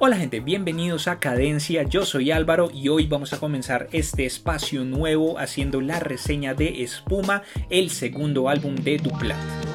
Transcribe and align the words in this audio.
Hola 0.00 0.16
gente, 0.16 0.38
bienvenidos 0.38 1.08
a 1.08 1.18
Cadencia, 1.18 1.82
yo 1.82 2.04
soy 2.04 2.30
Álvaro 2.30 2.70
y 2.72 2.88
hoy 2.88 3.08
vamos 3.08 3.32
a 3.32 3.40
comenzar 3.40 3.88
este 3.90 4.26
espacio 4.26 4.84
nuevo 4.84 5.40
haciendo 5.40 5.80
la 5.80 5.98
reseña 5.98 6.54
de 6.54 6.84
Espuma, 6.84 7.42
el 7.68 7.90
segundo 7.90 8.48
álbum 8.48 8.76
de 8.76 8.98
Duplat. 8.98 9.67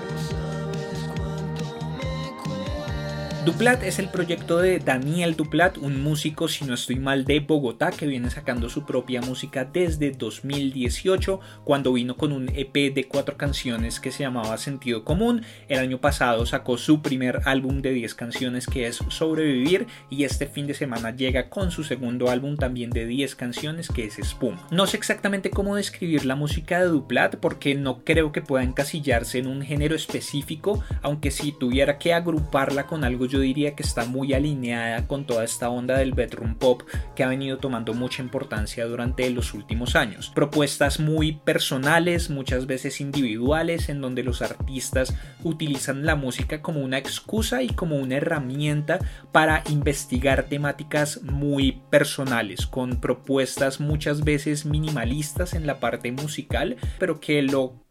Duplat 3.45 3.83
es 3.83 3.99
el 3.99 4.07
proyecto 4.07 4.59
de 4.59 4.79
Daniel 4.79 5.35
Duplat, 5.35 5.77
un 5.77 6.01
músico, 6.01 6.47
si 6.47 6.63
no 6.63 6.75
estoy 6.75 6.95
mal, 6.95 7.25
de 7.25 7.41
Bogotá, 7.41 7.91
que 7.91 8.07
viene 8.07 8.29
sacando 8.29 8.69
su 8.69 8.85
propia 8.85 9.19
música 9.19 9.65
desde 9.65 10.11
2018, 10.11 11.41
cuando 11.65 11.91
vino 11.91 12.15
con 12.15 12.31
un 12.31 12.47
EP 12.55 12.93
de 12.93 13.05
cuatro 13.05 13.35
canciones 13.35 13.99
que 13.99 14.13
se 14.13 14.23
llamaba 14.23 14.57
Sentido 14.57 15.03
Común. 15.03 15.43
El 15.67 15.79
año 15.79 15.99
pasado 15.99 16.45
sacó 16.45 16.77
su 16.77 17.01
primer 17.01 17.41
álbum 17.43 17.81
de 17.81 17.91
10 17.91 18.15
canciones 18.15 18.65
que 18.65 18.87
es 18.87 19.03
Sobrevivir 19.09 19.87
y 20.09 20.23
este 20.23 20.47
fin 20.47 20.65
de 20.65 20.73
semana 20.73 21.13
llega 21.13 21.49
con 21.49 21.69
su 21.69 21.83
segundo 21.83 22.29
álbum 22.29 22.55
también 22.55 22.91
de 22.91 23.05
10 23.05 23.35
canciones 23.35 23.89
que 23.89 24.05
es 24.05 24.19
Espuma. 24.19 24.65
No 24.71 24.87
sé 24.87 24.95
exactamente 24.95 25.49
cómo 25.49 25.75
describir 25.75 26.23
la 26.23 26.37
música 26.37 26.79
de 26.79 26.87
Duplat 26.87 27.35
porque 27.35 27.75
no 27.75 28.05
creo 28.05 28.31
que 28.31 28.41
pueda 28.41 28.63
encasillarse 28.63 29.39
en 29.39 29.47
un 29.47 29.63
género 29.63 29.95
específico, 29.95 30.81
aunque 31.01 31.29
si 31.29 31.51
tuviera 31.51 31.97
que 31.97 32.13
agruparla 32.13 32.87
con 32.87 33.03
algo 33.03 33.32
yo 33.33 33.39
diría 33.39 33.75
que 33.75 33.81
está 33.81 34.05
muy 34.05 34.33
alineada 34.35 35.07
con 35.07 35.25
toda 35.25 35.43
esta 35.43 35.67
onda 35.67 35.97
del 35.97 36.13
bedroom 36.13 36.53
pop 36.53 36.83
que 37.15 37.23
ha 37.23 37.27
venido 37.27 37.57
tomando 37.57 37.95
mucha 37.95 38.21
importancia 38.21 38.85
durante 38.85 39.27
los 39.31 39.55
últimos 39.55 39.95
años. 39.95 40.31
Propuestas 40.35 40.99
muy 40.99 41.31
personales, 41.31 42.29
muchas 42.29 42.67
veces 42.67 43.01
individuales, 43.01 43.89
en 43.89 44.01
donde 44.01 44.21
los 44.21 44.43
artistas 44.43 45.15
utilizan 45.43 46.05
la 46.05 46.15
música 46.15 46.61
como 46.61 46.81
una 46.81 46.99
excusa 46.99 47.63
y 47.63 47.69
como 47.69 47.95
una 47.95 48.17
herramienta 48.17 48.99
para 49.31 49.63
investigar 49.71 50.43
temáticas 50.43 51.23
muy 51.23 51.81
personales, 51.89 52.67
con 52.67 53.01
propuestas 53.01 53.79
muchas 53.79 54.23
veces 54.23 54.67
minimalistas 54.67 55.55
en 55.55 55.65
la 55.65 55.79
parte 55.79 56.11
musical, 56.11 56.77
pero 56.99 57.19
que 57.19 57.41
lo 57.41 57.82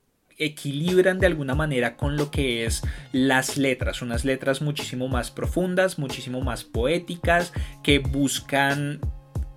equilibran 0.44 1.18
de 1.18 1.26
alguna 1.26 1.54
manera 1.54 1.96
con 1.96 2.16
lo 2.16 2.30
que 2.30 2.64
es 2.64 2.82
las 3.12 3.56
letras, 3.56 4.02
unas 4.02 4.24
letras 4.24 4.62
muchísimo 4.62 5.08
más 5.08 5.30
profundas, 5.30 5.98
muchísimo 5.98 6.40
más 6.40 6.64
poéticas, 6.64 7.52
que 7.82 7.98
buscan 7.98 9.00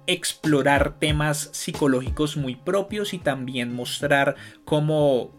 explorar 0.07 0.99
temas 0.99 1.49
psicológicos 1.53 2.37
muy 2.37 2.55
propios 2.55 3.13
y 3.13 3.17
también 3.17 3.73
mostrar 3.73 4.35
cómo 4.63 5.31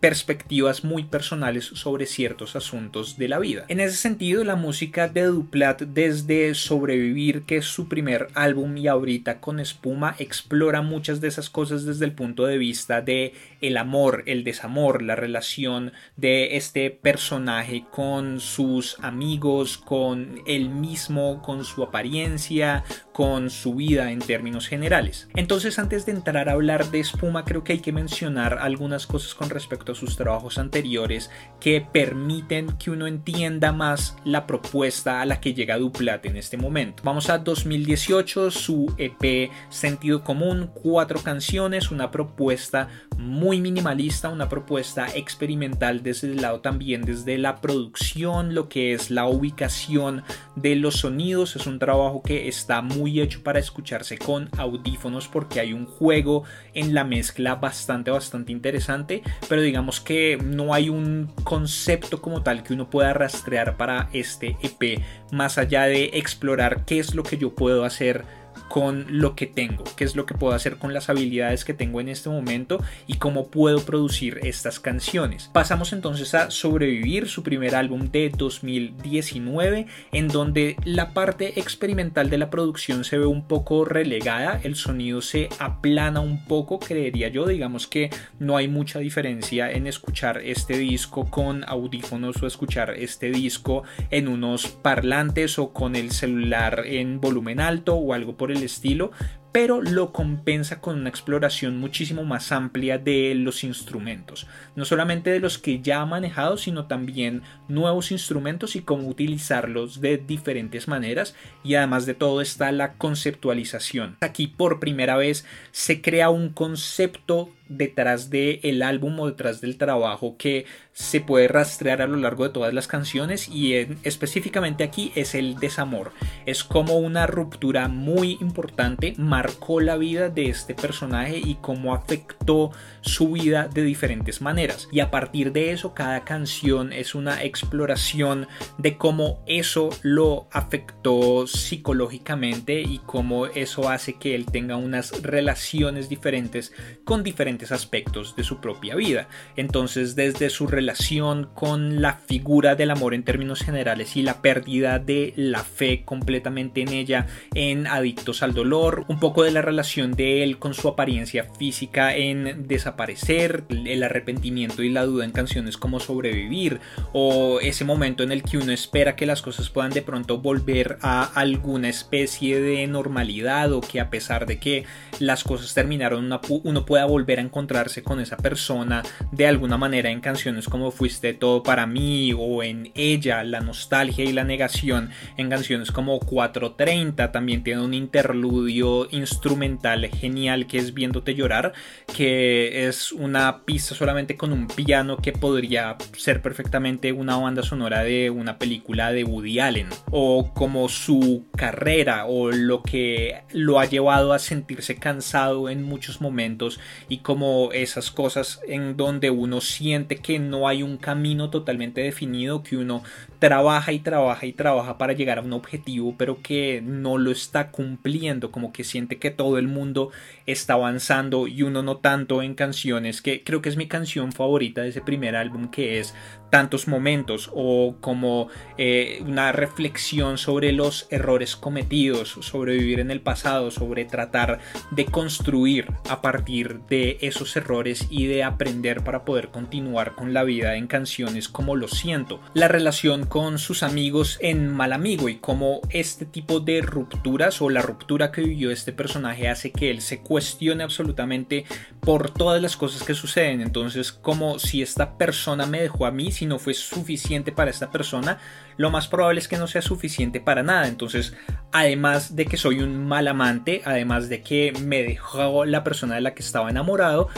perspectivas 0.00 0.82
muy 0.82 1.04
personales 1.04 1.66
sobre 1.66 2.06
ciertos 2.06 2.56
asuntos 2.56 3.18
de 3.18 3.28
la 3.28 3.38
vida. 3.38 3.66
En 3.68 3.80
ese 3.80 3.96
sentido, 3.96 4.42
la 4.44 4.56
música 4.56 5.08
de 5.08 5.24
Duplat 5.24 5.82
desde 5.82 6.54
Sobrevivir, 6.54 7.42
que 7.42 7.58
es 7.58 7.66
su 7.66 7.88
primer 7.88 8.28
álbum 8.34 8.76
y 8.76 8.88
ahorita 8.88 9.40
con 9.40 9.60
Espuma, 9.60 10.16
explora 10.18 10.82
muchas 10.82 11.20
de 11.20 11.28
esas 11.28 11.50
cosas 11.50 11.84
desde 11.84 12.06
el 12.06 12.12
punto 12.12 12.46
de 12.46 12.58
vista 12.58 13.02
de 13.02 13.34
el 13.60 13.76
amor, 13.76 14.22
el 14.26 14.42
desamor, 14.42 15.02
la 15.02 15.16
relación 15.16 15.92
de 16.16 16.56
este 16.56 16.90
personaje 16.90 17.84
con 17.90 18.40
sus 18.40 18.98
amigos, 19.00 19.76
con 19.76 20.40
él 20.46 20.70
mismo, 20.70 21.42
con 21.42 21.64
su 21.64 21.82
apariencia, 21.82 22.84
con 23.12 23.50
su 23.50 23.74
vida 23.74 24.12
en 24.12 24.20
términos 24.20 24.66
generales. 24.66 25.28
Entonces, 25.34 25.78
antes 25.78 26.06
de 26.06 26.12
entrar 26.12 26.48
a 26.48 26.52
hablar 26.52 26.90
de 26.90 27.00
Espuma, 27.00 27.44
creo 27.44 27.64
que 27.64 27.74
hay 27.74 27.80
que 27.80 27.92
mencionar 27.92 28.58
algunas 28.60 29.06
cosas 29.06 29.34
con 29.34 29.50
respecto 29.50 29.89
sus 29.94 30.16
trabajos 30.16 30.58
anteriores 30.58 31.30
que 31.60 31.80
permiten 31.80 32.76
que 32.78 32.90
uno 32.90 33.06
entienda 33.06 33.72
más 33.72 34.16
la 34.24 34.46
propuesta 34.46 35.20
a 35.20 35.26
la 35.26 35.40
que 35.40 35.54
llega 35.54 35.78
Duplat 35.78 36.24
en 36.26 36.36
este 36.36 36.56
momento. 36.56 37.02
Vamos 37.04 37.30
a 37.30 37.38
2018, 37.38 38.50
su 38.50 38.92
EP 38.96 39.50
Sentido 39.68 40.24
Común, 40.24 40.70
cuatro 40.74 41.20
canciones, 41.22 41.90
una 41.90 42.10
propuesta 42.10 42.88
muy 43.18 43.60
minimalista, 43.60 44.28
una 44.28 44.48
propuesta 44.48 45.08
experimental 45.14 46.02
desde 46.02 46.28
el 46.28 46.40
lado 46.40 46.60
también 46.60 47.02
desde 47.02 47.38
la 47.38 47.60
producción, 47.60 48.54
lo 48.54 48.68
que 48.68 48.92
es 48.92 49.10
la 49.10 49.26
ubicación 49.26 50.22
de 50.56 50.76
los 50.76 50.96
sonidos. 50.96 51.56
Es 51.56 51.66
un 51.66 51.78
trabajo 51.78 52.22
que 52.22 52.48
está 52.48 52.82
muy 52.82 53.20
hecho 53.20 53.42
para 53.42 53.58
escucharse 53.58 54.18
con 54.18 54.48
audífonos 54.56 55.28
porque 55.28 55.60
hay 55.60 55.72
un 55.72 55.86
juego 55.86 56.44
en 56.74 56.94
la 56.94 57.04
mezcla 57.04 57.56
bastante, 57.56 58.10
bastante 58.10 58.52
interesante, 58.52 59.22
pero 59.48 59.62
digamos 59.62 59.79
que 60.00 60.38
no 60.42 60.74
hay 60.74 60.88
un 60.88 61.32
concepto 61.44 62.20
como 62.20 62.42
tal 62.42 62.62
que 62.62 62.74
uno 62.74 62.90
pueda 62.90 63.12
rastrear 63.12 63.76
para 63.76 64.08
este 64.12 64.56
EP, 64.62 65.02
más 65.32 65.58
allá 65.58 65.84
de 65.84 66.10
explorar 66.14 66.84
qué 66.84 66.98
es 66.98 67.14
lo 67.14 67.22
que 67.22 67.38
yo 67.38 67.54
puedo 67.54 67.84
hacer 67.84 68.24
con 68.68 69.06
lo 69.08 69.34
que 69.34 69.46
tengo, 69.46 69.84
qué 69.96 70.04
es 70.04 70.16
lo 70.16 70.26
que 70.26 70.34
puedo 70.34 70.54
hacer 70.54 70.76
con 70.76 70.94
las 70.94 71.10
habilidades 71.10 71.64
que 71.64 71.74
tengo 71.74 72.00
en 72.00 72.08
este 72.08 72.28
momento 72.28 72.82
y 73.06 73.14
cómo 73.14 73.48
puedo 73.48 73.80
producir 73.84 74.38
estas 74.42 74.80
canciones. 74.80 75.50
Pasamos 75.52 75.92
entonces 75.92 76.34
a 76.34 76.50
Sobrevivir, 76.50 77.28
su 77.28 77.42
primer 77.42 77.74
álbum 77.74 78.10
de 78.10 78.30
2019, 78.36 79.86
en 80.12 80.28
donde 80.28 80.76
la 80.84 81.12
parte 81.12 81.58
experimental 81.58 82.30
de 82.30 82.38
la 82.38 82.50
producción 82.50 83.04
se 83.04 83.18
ve 83.18 83.26
un 83.26 83.46
poco 83.46 83.84
relegada, 83.84 84.60
el 84.62 84.76
sonido 84.76 85.20
se 85.20 85.48
aplana 85.58 86.20
un 86.20 86.44
poco, 86.44 86.78
creería 86.78 87.28
yo, 87.28 87.46
digamos 87.46 87.86
que 87.86 88.10
no 88.38 88.56
hay 88.56 88.68
mucha 88.68 88.98
diferencia 88.98 89.70
en 89.70 89.86
escuchar 89.86 90.38
este 90.38 90.78
disco 90.78 91.28
con 91.28 91.64
audífonos 91.68 92.42
o 92.42 92.46
escuchar 92.46 92.90
este 92.96 93.30
disco 93.30 93.82
en 94.10 94.28
unos 94.28 94.68
parlantes 94.68 95.58
o 95.58 95.72
con 95.72 95.96
el 95.96 96.10
celular 96.12 96.84
en 96.86 97.20
volumen 97.20 97.60
alto 97.60 97.94
o 97.94 98.14
algo 98.14 98.36
por 98.40 98.50
el 98.50 98.62
estilo, 98.62 99.10
pero 99.52 99.82
lo 99.82 100.12
compensa 100.12 100.80
con 100.80 100.98
una 100.98 101.10
exploración 101.10 101.76
muchísimo 101.76 102.24
más 102.24 102.52
amplia 102.52 102.96
de 102.96 103.34
los 103.34 103.64
instrumentos, 103.64 104.46
no 104.76 104.86
solamente 104.86 105.28
de 105.28 105.40
los 105.40 105.58
que 105.58 105.82
ya 105.82 106.00
ha 106.00 106.06
manejado, 106.06 106.56
sino 106.56 106.86
también 106.86 107.42
nuevos 107.68 108.12
instrumentos 108.12 108.76
y 108.76 108.80
cómo 108.80 109.08
utilizarlos 109.08 110.00
de 110.00 110.16
diferentes 110.16 110.88
maneras 110.88 111.34
y 111.62 111.74
además 111.74 112.06
de 112.06 112.14
todo 112.14 112.40
está 112.40 112.72
la 112.72 112.94
conceptualización. 112.94 114.16
Aquí 114.22 114.46
por 114.46 114.80
primera 114.80 115.18
vez 115.18 115.44
se 115.70 116.00
crea 116.00 116.30
un 116.30 116.48
concepto 116.48 117.50
detrás 117.70 118.28
del 118.28 118.82
álbum 118.82 119.18
o 119.20 119.28
detrás 119.28 119.60
del 119.60 119.78
trabajo 119.78 120.36
que 120.36 120.66
se 120.92 121.20
puede 121.20 121.48
rastrear 121.48 122.02
a 122.02 122.06
lo 122.06 122.16
largo 122.16 122.44
de 122.44 122.50
todas 122.50 122.74
las 122.74 122.86
canciones 122.86 123.48
y 123.48 123.74
específicamente 124.02 124.84
aquí 124.84 125.12
es 125.14 125.34
el 125.34 125.54
desamor. 125.54 126.12
Es 126.44 126.64
como 126.64 126.98
una 126.98 127.26
ruptura 127.26 127.88
muy 127.88 128.36
importante, 128.40 129.14
marcó 129.16 129.80
la 129.80 129.96
vida 129.96 130.28
de 130.28 130.50
este 130.50 130.74
personaje 130.74 131.38
y 131.38 131.56
cómo 131.60 131.94
afectó 131.94 132.72
su 133.00 133.32
vida 133.32 133.68
de 133.68 133.82
diferentes 133.82 134.42
maneras. 134.42 134.88
Y 134.92 135.00
a 135.00 135.10
partir 135.10 135.52
de 135.52 135.72
eso 135.72 135.94
cada 135.94 136.24
canción 136.24 136.92
es 136.92 137.14
una 137.14 137.42
exploración 137.44 138.48
de 138.78 138.98
cómo 138.98 139.42
eso 139.46 139.90
lo 140.02 140.48
afectó 140.52 141.46
psicológicamente 141.46 142.80
y 142.82 142.98
cómo 143.06 143.46
eso 143.46 143.88
hace 143.88 144.14
que 144.14 144.34
él 144.34 144.46
tenga 144.46 144.76
unas 144.76 145.22
relaciones 145.22 146.08
diferentes 146.08 146.72
con 147.04 147.22
diferentes 147.22 147.59
aspectos 147.68 148.34
de 148.36 148.44
su 148.44 148.60
propia 148.60 148.96
vida. 148.96 149.28
Entonces, 149.56 150.16
desde 150.16 150.50
su 150.50 150.66
relación 150.66 151.50
con 151.54 152.00
la 152.00 152.14
figura 152.14 152.74
del 152.74 152.90
amor 152.90 153.14
en 153.14 153.22
términos 153.22 153.60
generales 153.60 154.16
y 154.16 154.22
la 154.22 154.40
pérdida 154.40 154.98
de 154.98 155.34
la 155.36 155.62
fe 155.62 156.02
completamente 156.04 156.80
en 156.80 156.88
ella, 156.88 157.26
en 157.54 157.86
Adictos 157.86 158.42
al 158.42 158.54
Dolor, 158.54 159.04
un 159.08 159.20
poco 159.20 159.42
de 159.44 159.50
la 159.50 159.62
relación 159.62 160.12
de 160.12 160.42
él 160.42 160.58
con 160.58 160.74
su 160.74 160.88
apariencia 160.88 161.44
física 161.58 162.16
en 162.16 162.66
Desaparecer, 162.66 163.64
el 163.68 164.02
arrepentimiento 164.02 164.82
y 164.82 164.88
la 164.88 165.04
duda 165.04 165.24
en 165.24 165.32
canciones 165.32 165.76
como 165.76 166.00
Sobrevivir, 166.00 166.80
o 167.12 167.60
ese 167.60 167.84
momento 167.84 168.22
en 168.22 168.32
el 168.32 168.42
que 168.42 168.58
uno 168.58 168.72
espera 168.72 169.16
que 169.16 169.26
las 169.26 169.42
cosas 169.42 169.68
puedan 169.68 169.90
de 169.90 170.02
pronto 170.02 170.38
volver 170.38 170.98
a 171.02 171.24
alguna 171.24 171.88
especie 171.88 172.60
de 172.60 172.86
normalidad 172.86 173.72
o 173.72 173.80
que 173.80 174.00
a 174.00 174.10
pesar 174.10 174.46
de 174.46 174.58
que 174.58 174.84
las 175.18 175.44
cosas 175.44 175.74
terminaron 175.74 176.30
uno 176.48 176.84
pueda 176.84 177.04
volver 177.04 177.38
a 177.38 177.42
encontrarse 177.50 178.04
con 178.04 178.20
esa 178.20 178.36
persona 178.36 179.02
de 179.32 179.48
alguna 179.48 179.76
manera 179.76 180.10
en 180.10 180.20
canciones 180.20 180.68
como 180.68 180.92
Fuiste 180.92 181.34
todo 181.34 181.64
para 181.64 181.84
mí 181.86 182.32
o 182.32 182.62
en 182.62 182.92
Ella, 182.94 183.42
la 183.42 183.60
nostalgia 183.60 184.24
y 184.24 184.32
la 184.32 184.44
negación, 184.44 185.10
en 185.36 185.50
canciones 185.50 185.90
como 185.90 186.20
430 186.20 187.32
también 187.32 187.64
tiene 187.64 187.82
un 187.82 187.92
interludio 187.92 189.08
instrumental 189.10 190.06
genial 190.08 190.68
que 190.68 190.78
es 190.78 190.94
Viéndote 190.94 191.34
llorar, 191.34 191.72
que 192.16 192.86
es 192.86 193.10
una 193.10 193.64
pista 193.64 193.96
solamente 193.96 194.36
con 194.36 194.52
un 194.52 194.68
piano 194.68 195.16
que 195.16 195.32
podría 195.32 195.96
ser 196.16 196.42
perfectamente 196.42 197.12
una 197.12 197.36
banda 197.36 197.64
sonora 197.64 198.04
de 198.04 198.30
una 198.30 198.58
película 198.58 199.10
de 199.10 199.24
Woody 199.24 199.58
Allen 199.58 199.88
o 200.12 200.52
como 200.54 200.88
su 200.88 201.46
carrera 201.56 202.26
o 202.26 202.52
lo 202.52 202.82
que 202.82 203.42
lo 203.50 203.80
ha 203.80 203.86
llevado 203.86 204.32
a 204.32 204.38
sentirse 204.38 204.96
cansado 204.96 205.68
en 205.68 205.82
muchos 205.82 206.20
momentos 206.20 206.78
y 207.08 207.18
como 207.30 207.70
esas 207.70 208.10
cosas 208.10 208.60
en 208.66 208.96
donde 208.96 209.30
uno 209.30 209.60
siente 209.60 210.16
que 210.16 210.40
no 210.40 210.66
hay 210.66 210.82
un 210.82 210.96
camino 210.96 211.48
totalmente 211.48 212.00
definido, 212.00 212.64
que 212.64 212.76
uno 212.76 213.04
trabaja 213.38 213.92
y 213.92 214.00
trabaja 214.00 214.46
y 214.46 214.52
trabaja 214.52 214.98
para 214.98 215.12
llegar 215.12 215.38
a 215.38 215.42
un 215.42 215.52
objetivo, 215.52 216.16
pero 216.18 216.42
que 216.42 216.82
no 216.84 217.18
lo 217.18 217.30
está 217.30 217.70
cumpliendo, 217.70 218.50
como 218.50 218.72
que 218.72 218.82
siente 218.82 219.20
que 219.20 219.30
todo 219.30 219.58
el 219.58 219.68
mundo 219.68 220.10
está 220.46 220.74
avanzando 220.74 221.46
y 221.46 221.62
uno 221.62 221.84
no 221.84 221.98
tanto 221.98 222.42
en 222.42 222.56
canciones, 222.56 223.22
que 223.22 223.44
creo 223.44 223.62
que 223.62 223.68
es 223.68 223.76
mi 223.76 223.86
canción 223.86 224.32
favorita 224.32 224.82
de 224.82 224.88
ese 224.88 225.00
primer 225.00 225.36
álbum, 225.36 225.70
que 225.70 226.00
es 226.00 226.16
tantos 226.50 226.88
momentos 226.88 227.50
o 227.54 227.96
como 228.00 228.48
eh, 228.76 229.22
una 229.24 229.52
reflexión 229.52 230.36
sobre 230.36 230.72
los 230.72 231.06
errores 231.10 231.56
cometidos, 231.56 232.36
sobre 232.40 232.76
vivir 232.76 233.00
en 233.00 233.10
el 233.10 233.20
pasado, 233.20 233.70
sobre 233.70 234.04
tratar 234.04 234.58
de 234.90 235.06
construir 235.06 235.86
a 236.08 236.20
partir 236.20 236.80
de 236.88 237.18
esos 237.20 237.56
errores 237.56 238.06
y 238.10 238.26
de 238.26 238.44
aprender 238.44 239.02
para 239.04 239.24
poder 239.24 239.48
continuar 239.48 240.14
con 240.14 240.34
la 240.34 240.44
vida 240.44 240.76
en 240.76 240.86
canciones 240.86 241.48
como 241.48 241.76
Lo 241.76 241.88
siento. 241.88 242.40
La 242.54 242.68
relación 242.68 243.26
con 243.26 243.58
sus 243.58 243.82
amigos 243.82 244.38
en 244.40 244.68
Mal 244.68 244.92
Amigo 244.92 245.28
y 245.28 245.36
cómo 245.36 245.80
este 245.90 246.26
tipo 246.26 246.60
de 246.60 246.82
rupturas 246.82 247.62
o 247.62 247.70
la 247.70 247.82
ruptura 247.82 248.32
que 248.32 248.42
vivió 248.42 248.70
este 248.70 248.92
personaje 248.92 249.48
hace 249.48 249.72
que 249.72 249.90
él 249.90 250.00
se 250.00 250.20
cuestione 250.20 250.82
absolutamente 250.82 251.64
por 252.00 252.30
todas 252.30 252.60
las 252.60 252.76
cosas 252.76 253.02
que 253.02 253.14
suceden. 253.14 253.60
Entonces, 253.60 254.12
como 254.12 254.58
si 254.58 254.82
esta 254.82 255.16
persona 255.16 255.66
me 255.66 255.82
dejó 255.82 256.06
a 256.06 256.10
mí, 256.10 256.32
si 256.40 256.46
no 256.46 256.58
fue 256.58 256.72
suficiente 256.72 257.52
para 257.52 257.70
esta 257.70 257.90
persona, 257.90 258.38
lo 258.78 258.90
más 258.90 259.08
probable 259.08 259.40
es 259.40 259.46
que 259.46 259.58
no 259.58 259.66
sea 259.66 259.82
suficiente 259.82 260.40
para 260.40 260.62
nada. 260.62 260.88
Entonces, 260.88 261.34
además 261.70 262.34
de 262.34 262.46
que 262.46 262.56
soy 262.56 262.80
un 262.80 263.06
mal 263.06 263.28
amante, 263.28 263.82
además 263.84 264.30
de 264.30 264.40
que 264.40 264.72
me 264.82 265.02
dejó 265.02 265.66
la 265.66 265.84
persona 265.84 266.14
de 266.14 266.22
la 266.22 266.32
que 266.32 266.42
estaba 266.42 266.70
enamorado, 266.70 267.28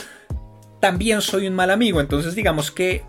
también 0.78 1.20
soy 1.20 1.48
un 1.48 1.54
mal 1.54 1.72
amigo. 1.72 2.00
Entonces, 2.00 2.36
digamos 2.36 2.70
que 2.70 3.02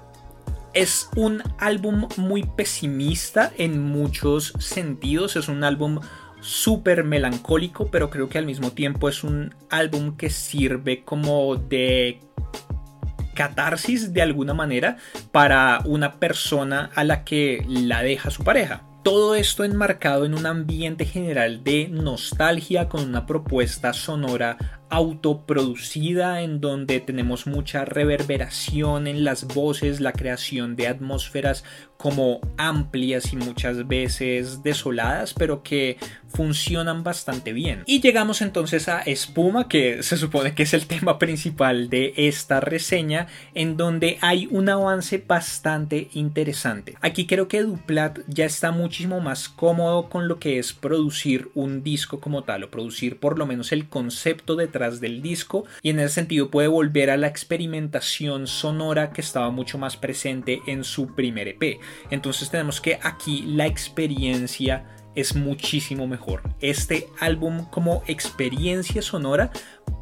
es 0.73 1.09
un 1.15 1.43
álbum 1.59 2.07
muy 2.17 2.41
pesimista 2.41 3.51
en 3.55 3.79
muchos 3.79 4.53
sentidos. 4.57 5.35
Es 5.35 5.47
un 5.47 5.63
álbum 5.63 5.99
súper 6.41 7.03
melancólico, 7.03 7.91
pero 7.91 8.09
creo 8.09 8.29
que 8.29 8.39
al 8.39 8.47
mismo 8.47 8.71
tiempo 8.71 9.09
es 9.09 9.23
un 9.23 9.53
álbum 9.69 10.17
que 10.17 10.31
sirve 10.31 11.03
como 11.03 11.55
de 11.55 12.19
catarsis 13.33 14.13
de 14.13 14.21
alguna 14.21 14.53
manera 14.53 14.97
para 15.31 15.81
una 15.85 16.19
persona 16.19 16.89
a 16.95 17.03
la 17.03 17.23
que 17.23 17.65
la 17.67 18.03
deja 18.03 18.29
su 18.29 18.43
pareja. 18.43 18.83
Todo 19.03 19.35
esto 19.35 19.65
enmarcado 19.65 20.23
en 20.23 20.33
un 20.33 20.45
ambiente 20.45 21.03
general 21.03 21.61
de 21.65 21.89
nostalgia 21.89 22.87
con 22.87 23.03
una 23.03 23.25
propuesta 23.25 23.91
sonora 23.91 24.57
autoproducida 24.89 26.41
en 26.41 26.61
donde 26.61 27.01
tenemos 27.01 27.45
mucha 27.45 27.83
reverberación 27.83 29.07
en 29.07 29.25
las 29.25 29.45
voces, 29.45 29.99
la 29.99 30.13
creación 30.13 30.77
de 30.77 30.87
atmósferas 30.87 31.65
como 32.03 32.41
amplias 32.57 33.31
y 33.31 33.37
muchas 33.37 33.87
veces 33.87 34.61
desoladas, 34.61 35.33
pero 35.33 35.63
que 35.63 35.97
funcionan 36.27 37.01
bastante 37.01 37.53
bien. 37.53 37.83
Y 37.85 38.01
llegamos 38.01 38.41
entonces 38.41 38.89
a 38.89 38.99
Espuma, 38.99 39.69
que 39.69 40.03
se 40.03 40.17
supone 40.17 40.53
que 40.53 40.63
es 40.63 40.73
el 40.73 40.85
tema 40.85 41.17
principal 41.17 41.89
de 41.89 42.13
esta 42.17 42.59
reseña, 42.59 43.27
en 43.53 43.77
donde 43.77 44.17
hay 44.19 44.49
un 44.51 44.67
avance 44.67 45.23
bastante 45.25 46.09
interesante. 46.13 46.95
Aquí 46.99 47.25
creo 47.25 47.47
que 47.47 47.63
Duplat 47.63 48.19
ya 48.27 48.43
está 48.43 48.71
muchísimo 48.71 49.21
más 49.21 49.47
cómodo 49.47 50.09
con 50.09 50.27
lo 50.27 50.39
que 50.39 50.59
es 50.59 50.73
producir 50.73 51.51
un 51.53 51.83
disco 51.83 52.19
como 52.19 52.43
tal, 52.43 52.65
o 52.65 52.69
producir 52.69 53.17
por 53.17 53.39
lo 53.39 53.45
menos 53.45 53.71
el 53.71 53.87
concepto 53.87 54.57
detrás 54.57 54.99
del 54.99 55.21
disco 55.21 55.63
y 55.81 55.91
en 55.91 56.01
ese 56.01 56.15
sentido 56.15 56.51
puede 56.51 56.67
volver 56.67 57.11
a 57.11 57.15
la 57.15 57.27
experimentación 57.27 58.47
sonora 58.47 59.13
que 59.13 59.21
estaba 59.21 59.51
mucho 59.51 59.77
más 59.77 59.95
presente 59.95 60.59
en 60.67 60.83
su 60.83 61.15
primer 61.15 61.47
EP. 61.47 61.79
Entonces 62.09 62.49
tenemos 62.49 62.81
que 62.81 62.99
aquí 63.01 63.43
la 63.47 63.65
experiencia 63.65 64.85
es 65.15 65.35
muchísimo 65.35 66.07
mejor. 66.07 66.41
Este 66.59 67.07
álbum 67.19 67.65
como 67.65 68.03
experiencia 68.07 69.01
sonora 69.01 69.51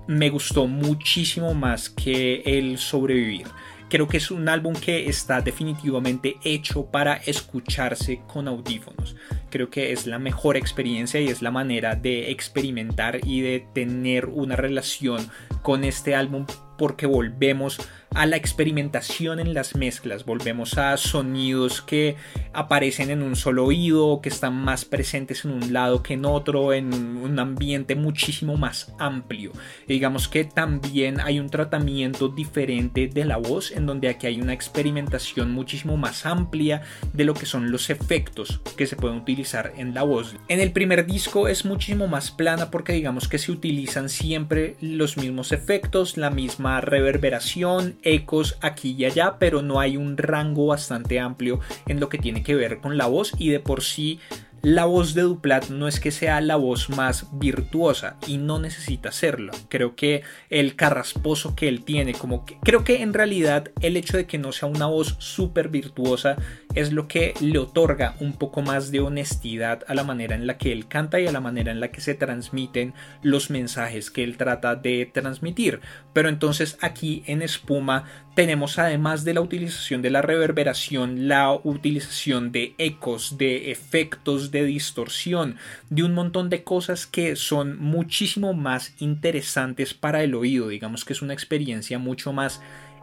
me 0.07 0.29
gustó 0.29 0.67
muchísimo 0.67 1.53
más 1.53 1.89
que 1.89 2.41
el 2.45 2.77
sobrevivir. 2.77 3.47
Creo 3.89 4.07
que 4.07 4.17
es 4.17 4.31
un 4.31 4.47
álbum 4.47 4.73
que 4.73 5.09
está 5.09 5.41
definitivamente 5.41 6.37
hecho 6.45 6.85
para 6.85 7.15
escucharse 7.15 8.21
con 8.25 8.47
audífonos. 8.47 9.17
Creo 9.49 9.69
que 9.69 9.91
es 9.91 10.07
la 10.07 10.17
mejor 10.17 10.55
experiencia 10.55 11.19
y 11.19 11.27
es 11.27 11.41
la 11.41 11.51
manera 11.51 11.95
de 11.95 12.31
experimentar 12.31 13.19
y 13.27 13.41
de 13.41 13.67
tener 13.73 14.27
una 14.27 14.55
relación 14.55 15.29
con 15.61 15.83
este 15.83 16.15
álbum 16.15 16.45
porque 16.77 17.05
volvemos 17.05 17.79
a 18.13 18.25
la 18.25 18.35
experimentación 18.35 19.39
en 19.39 19.53
las 19.53 19.75
mezclas, 19.75 20.25
volvemos 20.25 20.77
a 20.77 20.97
sonidos 20.97 21.81
que 21.81 22.17
aparecen 22.51 23.09
en 23.09 23.21
un 23.21 23.37
solo 23.37 23.65
oído, 23.65 24.19
que 24.21 24.27
están 24.27 24.53
más 24.53 24.83
presentes 24.83 25.45
en 25.45 25.51
un 25.51 25.71
lado 25.71 26.03
que 26.03 26.15
en 26.15 26.25
otro, 26.25 26.73
en 26.73 26.93
un 26.93 27.39
ambiente 27.39 27.95
muchísimo 27.95 28.57
más 28.57 28.93
amplio. 28.99 29.53
digamos 29.87 30.27
que 30.27 30.43
también 30.43 31.21
hay 31.21 31.39
un 31.39 31.49
tratamiento 31.49 32.27
diferente 32.27 33.07
de 33.07 33.23
la 33.23 33.37
voz, 33.37 33.71
en 33.71 33.85
donde 33.85 34.09
aquí 34.09 34.27
hay 34.27 34.41
una 34.41 34.53
experimentación 34.53 35.51
muchísimo 35.51 35.95
más 35.95 36.25
amplia 36.25 36.81
de 37.13 37.23
lo 37.23 37.33
que 37.33 37.45
son 37.45 37.71
los 37.71 37.89
efectos 37.89 38.61
que 38.75 38.87
se 38.87 38.97
pueden 38.97 39.17
utilizar 39.19 39.71
en 39.77 39.93
la 39.93 40.03
voz. 40.03 40.35
En 40.49 40.59
el 40.59 40.71
primer 40.73 41.05
disco 41.05 41.47
es 41.47 41.63
muchísimo 41.63 42.07
más 42.07 42.31
plana 42.31 42.71
porque 42.71 42.93
digamos 42.93 43.29
que 43.29 43.37
se 43.37 43.51
utilizan 43.53 44.09
siempre 44.09 44.75
los 44.81 45.17
mismos 45.17 45.53
efectos, 45.53 46.17
la 46.17 46.29
misma 46.29 46.70
reverberación, 46.79 47.97
ecos 48.03 48.57
aquí 48.61 48.95
y 48.97 49.05
allá, 49.05 49.37
pero 49.39 49.61
no 49.61 49.79
hay 49.79 49.97
un 49.97 50.15
rango 50.15 50.67
bastante 50.67 51.19
amplio 51.19 51.59
en 51.87 51.99
lo 51.99 52.07
que 52.07 52.19
tiene 52.19 52.43
que 52.43 52.55
ver 52.55 52.79
con 52.79 52.97
la 52.97 53.07
voz 53.07 53.33
y 53.37 53.49
de 53.49 53.59
por 53.59 53.81
sí 53.81 54.19
la 54.63 54.85
voz 54.85 55.15
de 55.15 55.23
Duplat 55.23 55.69
no 55.69 55.87
es 55.87 55.99
que 55.99 56.11
sea 56.11 56.39
la 56.39 56.55
voz 56.55 56.91
más 56.91 57.25
virtuosa 57.31 58.17
y 58.27 58.37
no 58.37 58.59
necesita 58.59 59.11
serlo. 59.11 59.53
Creo 59.69 59.95
que 59.95 60.21
el 60.51 60.75
carrasposo 60.75 61.55
que 61.55 61.67
él 61.67 61.83
tiene, 61.83 62.13
como 62.13 62.45
que 62.45 62.57
creo 62.61 62.83
que 62.83 63.01
en 63.01 63.13
realidad 63.13 63.71
el 63.81 63.97
hecho 63.97 64.17
de 64.17 64.27
que 64.27 64.37
no 64.37 64.51
sea 64.51 64.69
una 64.69 64.85
voz 64.85 65.15
súper 65.17 65.69
virtuosa 65.69 66.35
es 66.75 66.91
lo 66.91 67.07
que 67.07 67.33
le 67.41 67.59
otorga 67.59 68.15
un 68.19 68.33
poco 68.33 68.61
más 68.61 68.91
de 68.91 68.99
honestidad 68.99 69.83
a 69.87 69.93
la 69.93 70.03
manera 70.03 70.35
en 70.35 70.47
la 70.47 70.57
que 70.57 70.71
él 70.71 70.87
canta 70.87 71.19
y 71.19 71.27
a 71.27 71.31
la 71.31 71.41
manera 71.41 71.71
en 71.71 71.79
la 71.79 71.91
que 71.91 72.01
se 72.01 72.13
transmiten 72.13 72.93
los 73.21 73.49
mensajes 73.49 74.09
que 74.11 74.23
él 74.23 74.37
trata 74.37 74.75
de 74.75 75.09
transmitir. 75.11 75.81
Pero 76.13 76.29
entonces 76.29 76.77
aquí 76.81 77.23
en 77.27 77.41
Espuma 77.41 78.05
tenemos 78.35 78.79
además 78.79 79.25
de 79.25 79.33
la 79.33 79.41
utilización 79.41 80.01
de 80.01 80.09
la 80.09 80.21
reverberación, 80.21 81.27
la 81.27 81.51
utilización 81.51 82.51
de 82.51 82.75
ecos, 82.77 83.37
de 83.37 83.71
efectos 83.71 84.51
de 84.51 84.63
distorsión, 84.63 85.57
de 85.89 86.03
un 86.03 86.13
montón 86.13 86.49
de 86.49 86.63
cosas 86.63 87.05
que 87.05 87.35
son 87.35 87.77
muchísimo 87.79 88.53
más 88.53 88.93
interesantes 88.99 89.93
para 89.93 90.23
el 90.23 90.35
oído. 90.35 90.69
Digamos 90.69 91.03
que 91.03 91.13
es 91.13 91.21
una 91.21 91.33
experiencia 91.33 91.99
mucho 91.99 92.31
más 92.31 92.61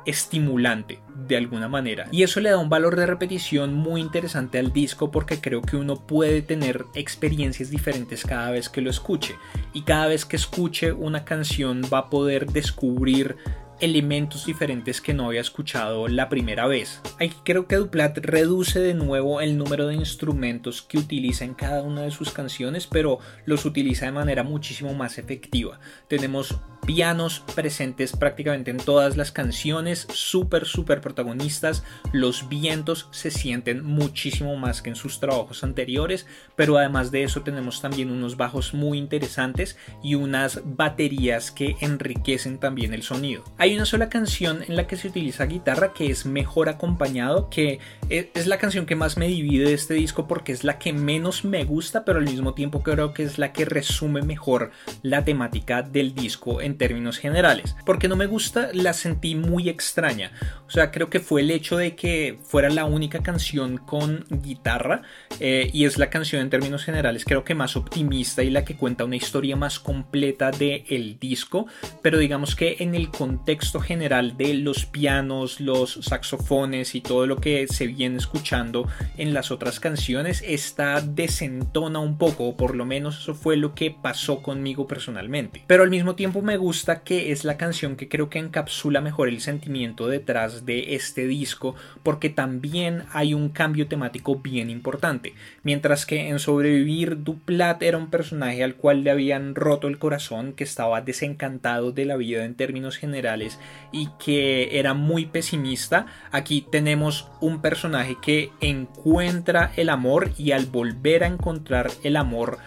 estimulante 0.09 1.01
de 1.27 1.37
alguna 1.37 1.69
manera 1.69 2.09
y 2.11 2.23
eso 2.23 2.41
le 2.41 2.49
da 2.49 2.57
un 2.57 2.71
valor 2.71 2.97
de 2.97 3.05
repetición 3.05 3.75
muy 3.75 4.01
interesante 4.01 4.59
al 4.59 4.73
disco 4.73 5.11
porque 5.11 5.39
creo 5.39 5.61
que 5.61 5.77
uno 5.77 5.97
puede 6.07 6.41
tener 6.41 6.87
experiencias 6.95 7.69
diferentes 7.69 8.25
cada 8.25 8.51
vez 8.51 8.71
que 8.71 8.81
lo 8.81 8.89
escuche 8.89 9.37
y 9.75 9.83
cada 9.83 10.07
vez 10.07 10.25
que 10.25 10.37
escuche 10.37 10.93
una 10.93 11.27
canción 11.27 11.83
va 11.93 11.99
a 11.99 12.11
poder 12.11 12.47
descubrir 12.47 13.37
elementos 13.81 14.47
diferentes 14.47 15.01
que 15.01 15.15
no 15.15 15.27
había 15.27 15.41
escuchado 15.41 16.09
la 16.09 16.29
primera 16.29 16.67
vez. 16.67 17.01
Aquí 17.21 17.37
creo 17.45 17.67
que 17.67 17.77
Duplat 17.77 18.19
reduce 18.19 18.81
de 18.81 18.95
nuevo 18.95 19.41
el 19.41 19.57
número 19.57 19.87
de 19.87 19.95
instrumentos 19.95 20.83
que 20.83 20.99
utiliza 20.99 21.45
en 21.45 21.55
cada 21.55 21.83
una 21.83 22.03
de 22.03 22.11
sus 22.11 22.33
canciones, 22.33 22.87
pero 22.87 23.19
los 23.45 23.65
utiliza 23.65 24.07
de 24.07 24.13
manera 24.13 24.43
muchísimo 24.43 24.95
más 24.95 25.19
efectiva. 25.19 25.79
Tenemos 26.09 26.59
pianos 26.87 27.43
presentes 27.55 28.17
prácticamente 28.17 28.71
en 28.71 28.79
todas 28.79 29.17
las 29.17 29.33
canciones, 29.33 30.07
súper, 30.13 30.67
súper 30.67 31.01
protagonistas. 31.01 31.85
Los 32.13 32.49
vientos 32.49 33.09
se 33.11 33.31
sienten 33.31 33.85
muchísimo 33.85 34.57
más 34.57 34.83
que 34.83 34.91
en 34.91 34.97
sus 34.97 35.21
trabajos 35.21 35.65
anteriores, 35.65 36.27
pero 36.57 36.79
además 36.79 37.11
de 37.11 37.25
eso 37.25 37.43
tenemos 37.43 37.81
también 37.81 38.11
unos 38.11 38.37
bajos 38.37 38.75
muy 38.75 38.99
interesantes 38.99 39.77
y 40.03 40.15
unas 40.15 40.61
baterías 40.65 41.51
que 41.51 41.77
enriquecen 41.81 42.59
también 42.59 42.95
el 42.95 43.03
sonido. 43.03 43.45
Hay 43.59 43.75
una 43.75 43.85
sola 43.85 44.09
canción 44.09 44.63
en 44.67 44.77
la 44.77 44.87
que 44.87 44.97
se 44.97 45.09
utiliza 45.09 45.47
guitarra 45.47 45.93
que 45.93 46.11
es 46.11 46.27
mejor 46.27 46.69
acompañado, 46.69 47.51
que 47.51 47.81
e, 48.09 48.31
es 48.35 48.47
la 48.47 48.59
canción 48.59 48.87
que 48.87 48.97
más 48.97 49.17
me 49.17 49.29
divide 49.29 49.67
de 49.67 49.75
este 49.75 49.95
disco 49.95 50.27
porque 50.27 50.53
es 50.53 50.65
la 50.65 50.79
que 50.79 50.93
menos 50.93 51.45
me 51.45 51.65
gusta, 51.65 52.05
pero 52.05 52.19
al 52.19 52.25
mismo 52.25 52.55
tiempo 52.55 52.83
creo 52.83 53.13
que 53.13 53.23
es 53.23 53.39
la 53.39 53.53
que 53.53 53.65
resume 53.65 54.23
mejor 54.23 54.71
la 55.03 55.25
temática 55.25 55.83
del 55.83 56.15
disco. 56.15 56.61
Términos 56.77 57.19
generales. 57.19 57.77
Porque 57.87 58.09
no 58.09 58.17
me 58.17 58.27
gusta, 58.27 58.71
la 58.73 58.93
sentí 58.93 59.35
muy 59.35 59.69
extraña. 59.69 60.33
O 60.67 60.71
sea, 60.71 60.91
creo 60.91 61.09
que 61.09 61.21
fue 61.21 61.41
el 61.41 61.51
hecho 61.51 61.77
de 61.77 61.95
que 61.97 62.39
fuera 62.45 62.69
la 62.69 62.85
única 62.85 63.23
canción 63.23 63.79
con 63.79 64.27
guitarra 64.29 65.03
eh, 65.41 65.71
y 65.73 65.85
es 65.85 65.99
la 65.99 66.11
canción 66.11 66.43
en 66.43 66.51
términos 66.51 66.85
generales 66.85 67.25
creo 67.25 67.45
que 67.45 67.55
más 67.55 67.77
optimista 67.77 68.43
y 68.43 68.51
la 68.51 68.65
que 68.65 68.77
cuenta 68.77 69.05
una 69.05 69.17
historia 69.17 69.57
más 69.57 69.79
completa 69.79 70.51
del 70.51 70.85
el 70.89 71.19
disco. 71.19 71.67
Pero 72.03 72.19
digamos 72.19 72.55
que 72.57 72.77
en 72.81 72.95
el 72.95 73.11
contexto 73.11 73.81
general 73.81 74.37
de 74.37 74.55
los 74.55 74.87
pianos, 74.87 75.61
los 75.61 75.95
saxofones 76.03 76.95
y 76.95 77.01
todo 77.01 77.27
lo 77.27 77.37
que 77.37 77.67
se 77.69 77.87
viene 77.87 78.19
escuchando 78.19 78.89
en 79.17 79.35
las 79.35 79.51
otras 79.51 79.81
canciones, 79.81 80.43
está 80.47 81.01
desentona 81.01 81.99
un 81.99 82.19
poco, 82.19 82.49
o 82.49 82.57
por 82.57 82.75
lo 82.75 82.85
menos 82.85 83.19
eso 83.19 83.35
fue 83.35 83.57
lo 83.57 83.75
que 83.75 83.91
pasó 83.91 84.43
conmigo 84.43 84.87
personalmente. 84.87 85.65
Pero 85.67 85.83
al 85.83 85.91
mismo 85.91 86.15
tiempo 86.15 86.43
me 86.43 86.57
gusta 86.59 87.03
que 87.03 87.33
es 87.33 87.45
la 87.45 87.57
canción 87.57 87.97
que 87.97 88.09
creo 88.09 88.29
que 88.29 88.39
encapsula 88.39 89.01
mejor 89.01 89.29
el 89.29 89.41
sentimiento 89.41 90.09
detrás 90.09 90.67
de 90.67 90.95
este 90.95 91.27
disco, 91.27 91.75
porque 92.03 92.29
también 92.29 93.05
hay 93.13 93.33
un 93.33 93.49
cambio 93.49 93.89
temático 93.89 94.37
bien 94.37 94.69
importante. 94.69 95.35
Mientras 95.63 96.05
que 96.05 96.29
en 96.29 96.39
Sobrevivir, 96.39 97.23
Duplat 97.23 97.83
era 97.83 97.97
un 97.97 98.11
personaje 98.11 98.63
al 98.63 98.75
cual 98.75 99.05
le 99.05 99.11
habían 99.11 99.55
roto 99.55 99.89
el 99.89 99.99
corazón, 99.99 100.53
que 100.53 100.65
estaba 100.65 101.01
desencantado 101.01 101.93
de 101.93 102.05
la 102.05 102.17
vida 102.17 102.45
en 102.45 102.55
términos 102.55 102.97
generales 102.97 103.59
y 103.93 104.09
que 104.23 104.79
era 104.79 104.95
muy 104.95 105.27
pesimista. 105.27 106.07
Aquí 106.31 106.67
tenemos 106.71 107.29
un 107.41 107.61
personaje 107.63 108.17
que 108.21 108.51
encuentra 108.61 109.73
el 109.77 109.89
amor 109.89 110.31
y 110.37 110.53
al 110.53 110.67
volver 110.67 111.25
a 111.25 111.29
encontrar 111.29 111.91
el 112.03 112.17
amor 112.17 112.59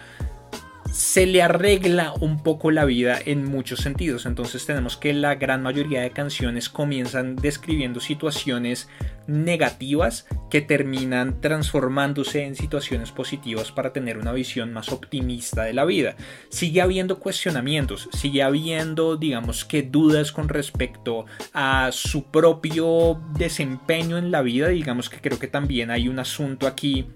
se 0.92 1.24
le 1.24 1.42
arregla 1.42 2.12
un 2.20 2.42
poco 2.42 2.70
la 2.70 2.84
vida 2.84 3.18
en 3.24 3.46
muchos 3.46 3.80
sentidos. 3.80 4.26
Entonces 4.26 4.66
tenemos 4.66 4.98
que 4.98 5.14
la 5.14 5.36
gran 5.36 5.62
mayoría 5.62 6.02
de 6.02 6.10
canciones 6.10 6.68
comienzan 6.68 7.34
describiendo 7.34 7.98
situaciones 7.98 8.88
negativas 9.26 10.26
que 10.50 10.60
terminan 10.60 11.40
transformándose 11.40 12.44
en 12.44 12.56
situaciones 12.56 13.10
positivas 13.10 13.72
para 13.72 13.94
tener 13.94 14.18
una 14.18 14.32
visión 14.32 14.72
más 14.74 14.90
optimista 14.92 15.62
de 15.62 15.72
la 15.72 15.86
vida. 15.86 16.14
Sigue 16.50 16.82
habiendo 16.82 17.18
cuestionamientos, 17.18 18.10
sigue 18.12 18.42
habiendo, 18.42 19.16
digamos 19.16 19.64
que 19.64 19.82
dudas 19.82 20.30
con 20.30 20.50
respecto 20.50 21.24
a 21.54 21.88
su 21.92 22.24
propio 22.24 23.18
desempeño 23.38 24.18
en 24.18 24.30
la 24.30 24.42
vida. 24.42 24.68
Digamos 24.68 25.08
que 25.08 25.22
creo 25.22 25.38
que 25.38 25.48
también 25.48 25.90
hay 25.90 26.08
un 26.08 26.18
asunto 26.18 26.66
aquí 26.66 27.06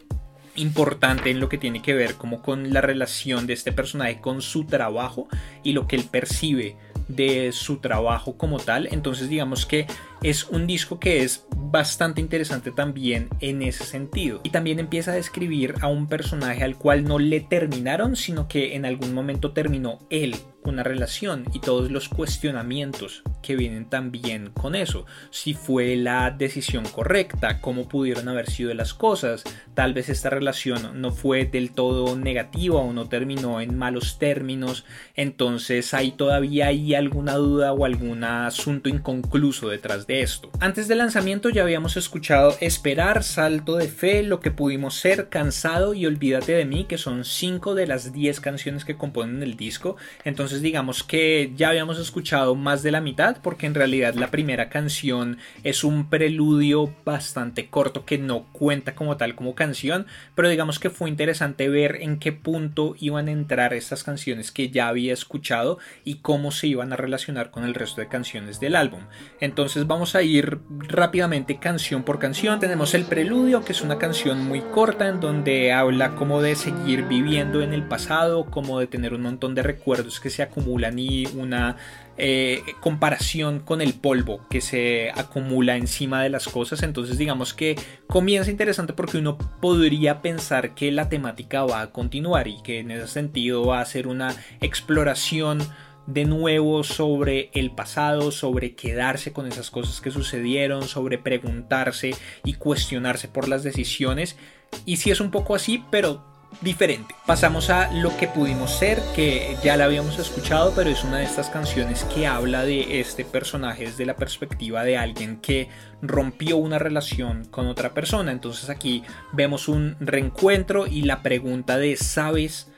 importante 0.57 1.31
en 1.31 1.41
lo 1.41 1.49
que 1.49 1.59
tiene 1.59 1.83
que 1.83 1.95
ver 1.95 2.15
como 2.15 2.43
con 2.43 2.73
la 2.73 2.81
relación 2.81 3.47
de 3.47 3.53
este 3.53 3.73
personaje 3.73 4.21
con 4.21 4.43
su 4.43 4.65
trabajo 4.65 5.29
y 5.63 5.73
lo 5.73 5.87
que 5.87 5.97
él 5.97 6.05
percibe 6.11 6.77
de 7.09 7.53
su 7.53 7.79
trabajo 7.79 8.37
como 8.37 8.59
tal. 8.59 8.89
Entonces 8.91 9.29
digamos 9.29 9.67
que 9.67 9.87
es 10.23 10.45
un 10.45 10.67
disco 10.67 10.99
que 10.99 11.23
es 11.23 11.47
bastante 11.57 12.21
interesante 12.21 12.73
también 12.73 13.29
en 13.41 13.63
ese 13.63 13.85
sentido. 13.85 14.41
Y 14.43 14.51
también 14.51 14.79
empieza 14.79 15.13
a 15.13 15.15
describir 15.15 15.75
a 15.81 15.89
un 15.89 16.09
personaje 16.09 16.65
al 16.65 16.77
cual 16.77 17.05
no 17.05 17.19
le 17.19 17.41
terminaron, 17.41 18.17
sino 18.17 18.49
que 18.49 18.75
en 18.75 18.85
algún 18.85 19.15
momento 19.15 19.53
terminó 19.53 19.99
él 20.11 20.35
una 20.69 20.83
relación 20.83 21.45
y 21.53 21.61
todos 21.61 21.91
los 21.91 22.09
cuestionamientos 22.09 23.23
que 23.43 23.57
vienen 23.57 23.87
también 23.87 24.51
con 24.51 24.75
eso. 24.75 25.07
Si 25.31 25.55
fue 25.55 25.97
la 25.97 26.31
decisión 26.31 26.85
correcta, 26.85 27.61
cómo 27.61 27.89
pudieron 27.89 28.29
haber 28.29 28.51
sido 28.51 28.75
las 28.75 28.95
cosas. 28.95 29.45
Tal 29.75 29.95
vez 29.95 30.09
esta 30.09 30.31
relación 30.31 31.01
no 31.01 31.13
fue 31.13 31.45
del 31.45 31.73
todo 31.73 32.17
negativa 32.17 32.77
o 32.77 32.93
no 32.93 33.09
terminó 33.09 33.61
en 33.61 33.77
malos 33.77 34.19
términos. 34.19 34.85
Entonces 35.15 35.95
ahí 35.95 36.13
todavía 36.13 36.69
hay 36.69 36.95
alguna 36.95 37.35
duda 37.35 37.73
o 37.73 37.85
algún 37.85 38.25
asunto 38.25 38.89
inconcluso 38.89 39.69
detrás 39.69 40.07
de 40.07 40.23
esto. 40.23 40.51
Antes 40.61 40.89
del 40.89 40.99
lanzamiento 40.99 41.49
ya 41.51 41.63
habíamos 41.63 41.97
escuchado 41.97 42.57
Esperar, 42.61 43.23
Salto 43.23 43.77
de 43.77 43.89
Fe, 43.89 44.23
Lo 44.23 44.41
que 44.41 44.51
pudimos 44.51 44.97
ser, 44.97 45.29
Cansado 45.29 45.95
y 45.95 46.07
Olvídate 46.07 46.53
de 46.53 46.65
mí, 46.65 46.85
que 46.85 46.99
son 46.99 47.25
5 47.25 47.75
de 47.75 47.87
las 47.87 48.13
10 48.13 48.41
canciones 48.41 48.85
que 48.85 48.97
componen 48.97 49.43
el 49.43 49.57
disco. 49.57 49.97
Entonces 50.25 50.56
digamos 50.61 51.03
que 51.03 51.53
ya 51.57 51.71
habíamos 51.71 51.99
escuchado 51.99 52.55
más 52.55 52.83
de 52.83 52.91
la 52.91 53.01
mitad 53.01 53.39
porque 53.43 53.67
en 53.67 53.75
realidad 53.75 54.15
la 54.15 54.31
primera 54.31 54.69
canción 54.69 55.39
es 55.63 55.85
un 55.85 56.09
preludio 56.09 56.95
bastante 57.05 57.69
corto 57.69 58.05
que 58.05 58.19
no 58.19 58.47
cuenta 58.53 58.95
como 58.95 59.17
tal 59.17 59.35
como 59.35 59.55
canción, 59.55 60.07
pero 60.35 60.49
digamos 60.49 60.79
que 60.79 60.91
fue 60.91 61.09
interesante 61.09 61.69
ver 61.69 61.97
en 62.01 62.19
qué 62.19 62.33
punto 62.33 62.95
iban 62.99 63.29
a 63.29 63.33
entrar 63.33 63.75
estas 63.75 64.05
canciones 64.05 64.53
que 64.53 64.71
ya 64.71 64.89
había 64.89 65.13
escuchado 65.13 65.79
y 66.05 66.17
cómo 66.17 66.51
se 66.51 66.67
iban 66.67 66.93
a 66.93 66.97
relacionar 66.97 67.51
con 67.51 67.65
el 67.65 67.75
resto 67.75 68.01
de 68.01 68.09
canciones 68.09 68.61
del 68.61 68.77
álbum. 68.77 69.01
Entonces 69.41 69.87
vamos 69.87 70.15
a 70.15 70.23
ir 70.23 70.59
rápidamente 70.71 71.59
canción 71.59 72.03
por 72.03 72.19
canción. 72.19 72.61
Tenemos 72.61 72.95
el 72.95 73.05
preludio, 73.05 73.65
que 73.65 73.73
es 73.73 73.83
una 73.83 73.99
canción 73.99 74.47
muy 74.47 74.61
corta 74.61 75.09
en 75.09 75.21
donde 75.21 75.73
habla 75.73 76.15
como 76.15 76.43
de 76.43 76.57
seguir 76.57 77.05
viviendo 77.05 77.63
en 77.63 77.73
el 77.73 77.83
pasado, 77.83 78.47
como 78.47 78.81
de 78.81 78.87
tener 78.87 79.15
un 79.15 79.23
montón 79.23 79.55
de 79.55 79.63
recuerdos 79.63 80.21
que 80.21 80.31
se 80.31 80.43
acumulan 80.47 80.99
y 80.99 81.26
una 81.26 81.76
eh, 82.19 82.62
comparación 82.81 83.61
con 83.61 83.83
el 83.83 83.93
polvo 83.93 84.41
que 84.49 84.62
se 84.62 85.11
acumula 85.11 85.76
encima 85.76 86.23
de 86.23 86.31
las 86.31 86.49
cosas. 86.49 86.83
Entonces 86.83 87.19
digamos 87.19 87.53
que 87.53 87.76
comienza 88.07 88.50
interesante 88.50 88.95
porque 88.95 89.19
uno 89.19 89.37
podría 89.61 90.23
pensar 90.23 90.75
que 90.75 90.91
la 90.91 91.09
temática 91.09 91.65
va 91.65 91.83
a 91.83 91.93
continuar 91.93 92.49
y 92.49 92.62
que 92.62 92.81
en 92.81 92.91
ese 92.91 93.09
sentido 93.09 93.67
va 93.67 93.81
a 93.81 93.85
ser 93.85 94.09
una 94.09 94.35
exploración 94.61 95.59
de 96.07 96.25
nuevo 96.25 96.85
sobre 96.85 97.50
el 97.53 97.73
pasado, 97.73 98.31
sobre 98.31 98.75
quedarse 98.75 99.33
con 99.33 99.47
esas 99.47 99.71
cosas 99.71 100.00
que 100.00 100.11
sucedieron, 100.11 100.85
sobre 100.88 101.19
preguntarse 101.19 102.15
y 102.45 102.55
cuestionarse 102.55 103.29
por 103.29 103.49
las 103.49 103.62
decisiones. 103.62 104.37
Y 104.85 104.97
si 104.97 105.11
es 105.11 105.21
un 105.21 105.31
poco 105.31 105.55
así, 105.55 105.85
pero 105.91 106.36
diferente. 106.61 107.15
Pasamos 107.26 107.71
a 107.71 107.93
Lo 107.93 108.17
que 108.17 108.29
pudimos 108.29 108.71
ser, 108.71 109.00
que 109.15 109.57
ya 109.62 109.76
la 109.76 109.85
habíamos 109.85 110.19
escuchado, 110.19 110.73
pero 110.75 110.91
es 110.91 111.05
una 111.05 111.19
de 111.19 111.25
estas 111.25 111.49
canciones 111.50 112.05
que 112.05 112.26
habla 112.26 112.65
de 112.65 113.00
este 113.00 113.25
personaje 113.25 113.85
desde 113.85 114.07
la 114.07 114.17
perspectiva 114.17 114.85
de 114.85 114.97
alguien 114.97 115.38
que 115.38 115.69
rompió 116.03 116.57
una 116.57 116.79
relación 116.79 117.45
con 117.47 117.67
otra 117.67 117.95
persona. 117.95 118.33
Entonces 118.33 118.71
aquí 118.71 119.03
vemos 119.33 119.69
un 119.69 119.97
reencuentro 120.00 120.87
y 120.87 121.03
la 121.03 121.23
pregunta 121.23 121.79
de 121.79 121.97
¿sabes? 121.97 122.71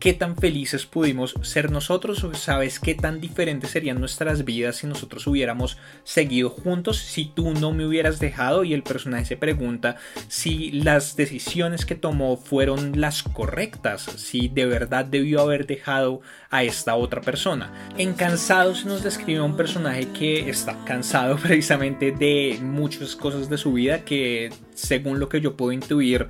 Qué 0.00 0.14
tan 0.14 0.34
felices 0.34 0.86
pudimos 0.86 1.34
ser 1.42 1.70
nosotros 1.70 2.24
o 2.24 2.32
sabes 2.32 2.80
qué 2.80 2.94
tan 2.94 3.20
diferentes 3.20 3.70
serían 3.70 4.00
nuestras 4.00 4.46
vidas 4.46 4.76
si 4.76 4.86
nosotros 4.86 5.26
hubiéramos 5.26 5.76
seguido 6.04 6.48
juntos, 6.48 6.96
si 6.96 7.26
tú 7.26 7.52
no 7.52 7.72
me 7.72 7.86
hubieras 7.86 8.18
dejado 8.18 8.64
y 8.64 8.72
el 8.72 8.82
personaje 8.82 9.26
se 9.26 9.36
pregunta 9.36 9.96
si 10.28 10.72
las 10.72 11.16
decisiones 11.16 11.84
que 11.84 11.94
tomó 11.94 12.38
fueron 12.38 12.98
las 12.98 13.22
correctas, 13.22 14.02
si 14.16 14.48
de 14.48 14.64
verdad 14.64 15.04
debió 15.04 15.42
haber 15.42 15.66
dejado 15.66 16.22
a 16.48 16.64
esta 16.64 16.96
otra 16.96 17.20
persona. 17.20 17.70
En 17.98 18.14
Cansado 18.14 18.74
se 18.74 18.86
nos 18.86 19.02
describe 19.02 19.42
un 19.42 19.56
personaje 19.56 20.08
que 20.08 20.48
está 20.48 20.82
cansado 20.86 21.36
precisamente 21.42 22.10
de 22.10 22.58
muchas 22.62 23.14
cosas 23.14 23.50
de 23.50 23.58
su 23.58 23.74
vida 23.74 24.02
que 24.04 24.50
según 24.74 25.20
lo 25.20 25.28
que 25.28 25.42
yo 25.42 25.56
puedo 25.56 25.72
intuir 25.72 26.28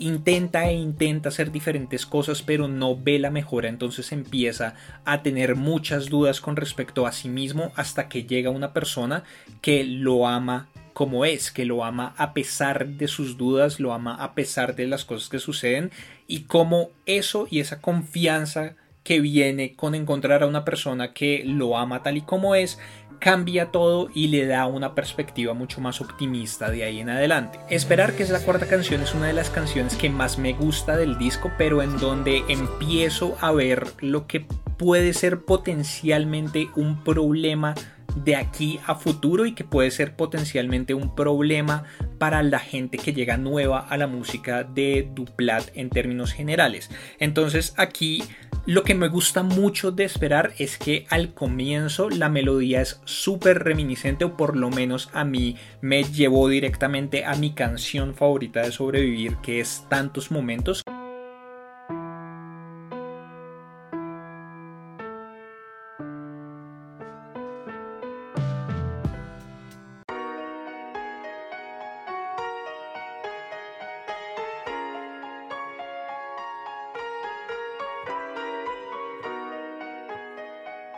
intenta 0.00 0.68
e 0.68 0.74
intenta 0.74 1.28
hacer 1.28 1.52
diferentes 1.52 2.06
cosas 2.06 2.42
pero 2.42 2.66
no 2.66 2.96
ve 2.96 3.18
la 3.18 3.30
mejora 3.30 3.68
entonces 3.68 4.10
empieza 4.12 4.74
a 5.04 5.22
tener 5.22 5.54
muchas 5.54 6.08
dudas 6.08 6.40
con 6.40 6.56
respecto 6.56 7.06
a 7.06 7.12
sí 7.12 7.28
mismo 7.28 7.70
hasta 7.76 8.08
que 8.08 8.24
llega 8.24 8.50
una 8.50 8.72
persona 8.72 9.22
que 9.60 9.84
lo 9.84 10.26
ama 10.26 10.68
como 10.92 11.24
es, 11.24 11.50
que 11.50 11.64
lo 11.64 11.84
ama 11.84 12.14
a 12.18 12.34
pesar 12.34 12.86
de 12.86 13.08
sus 13.08 13.38
dudas, 13.38 13.80
lo 13.80 13.92
ama 13.92 14.16
a 14.16 14.34
pesar 14.34 14.74
de 14.74 14.86
las 14.86 15.04
cosas 15.04 15.28
que 15.28 15.38
suceden 15.38 15.90
y 16.26 16.40
como 16.40 16.90
eso 17.06 17.46
y 17.50 17.60
esa 17.60 17.80
confianza 17.80 18.74
que 19.02 19.20
viene 19.20 19.74
con 19.74 19.94
encontrar 19.94 20.42
a 20.42 20.46
una 20.46 20.64
persona 20.64 21.12
que 21.12 21.42
lo 21.44 21.78
ama 21.78 22.02
tal 22.02 22.16
y 22.16 22.22
como 22.22 22.54
es 22.54 22.78
cambia 23.20 23.66
todo 23.66 24.08
y 24.14 24.28
le 24.28 24.46
da 24.46 24.66
una 24.66 24.94
perspectiva 24.94 25.54
mucho 25.54 25.80
más 25.80 26.00
optimista 26.00 26.70
de 26.70 26.84
ahí 26.84 27.00
en 27.00 27.10
adelante. 27.10 27.60
Esperar 27.68 28.14
que 28.14 28.22
es 28.22 28.30
la 28.30 28.40
cuarta 28.40 28.66
canción 28.66 29.02
es 29.02 29.14
una 29.14 29.26
de 29.26 29.34
las 29.34 29.50
canciones 29.50 29.94
que 29.94 30.10
más 30.10 30.38
me 30.38 30.54
gusta 30.54 30.96
del 30.96 31.18
disco, 31.18 31.52
pero 31.56 31.82
en 31.82 31.98
donde 31.98 32.42
empiezo 32.48 33.36
a 33.40 33.52
ver 33.52 33.86
lo 34.00 34.26
que 34.26 34.46
puede 34.78 35.12
ser 35.12 35.44
potencialmente 35.44 36.70
un 36.74 37.04
problema 37.04 37.74
de 38.16 38.36
aquí 38.36 38.80
a 38.86 38.94
futuro 38.94 39.46
y 39.46 39.54
que 39.54 39.64
puede 39.64 39.90
ser 39.90 40.16
potencialmente 40.16 40.94
un 40.94 41.14
problema 41.14 41.84
para 42.18 42.42
la 42.42 42.58
gente 42.58 42.98
que 42.98 43.12
llega 43.12 43.36
nueva 43.36 43.80
a 43.80 43.96
la 43.96 44.06
música 44.06 44.64
de 44.64 45.10
Duplat 45.14 45.70
en 45.74 45.90
términos 45.90 46.32
generales. 46.32 46.90
Entonces 47.18 47.74
aquí 47.76 48.22
lo 48.66 48.84
que 48.84 48.94
me 48.94 49.08
gusta 49.08 49.42
mucho 49.42 49.90
de 49.90 50.04
esperar 50.04 50.52
es 50.58 50.76
que 50.76 51.06
al 51.08 51.32
comienzo 51.34 52.10
la 52.10 52.28
melodía 52.28 52.82
es 52.82 53.00
súper 53.04 53.64
reminiscente 53.64 54.24
o 54.24 54.36
por 54.36 54.56
lo 54.56 54.70
menos 54.70 55.08
a 55.12 55.24
mí 55.24 55.56
me 55.80 56.04
llevó 56.04 56.48
directamente 56.48 57.24
a 57.24 57.34
mi 57.34 57.52
canción 57.52 58.14
favorita 58.14 58.62
de 58.62 58.72
sobrevivir 58.72 59.36
que 59.42 59.60
es 59.60 59.86
Tantos 59.88 60.30
Momentos. 60.30 60.82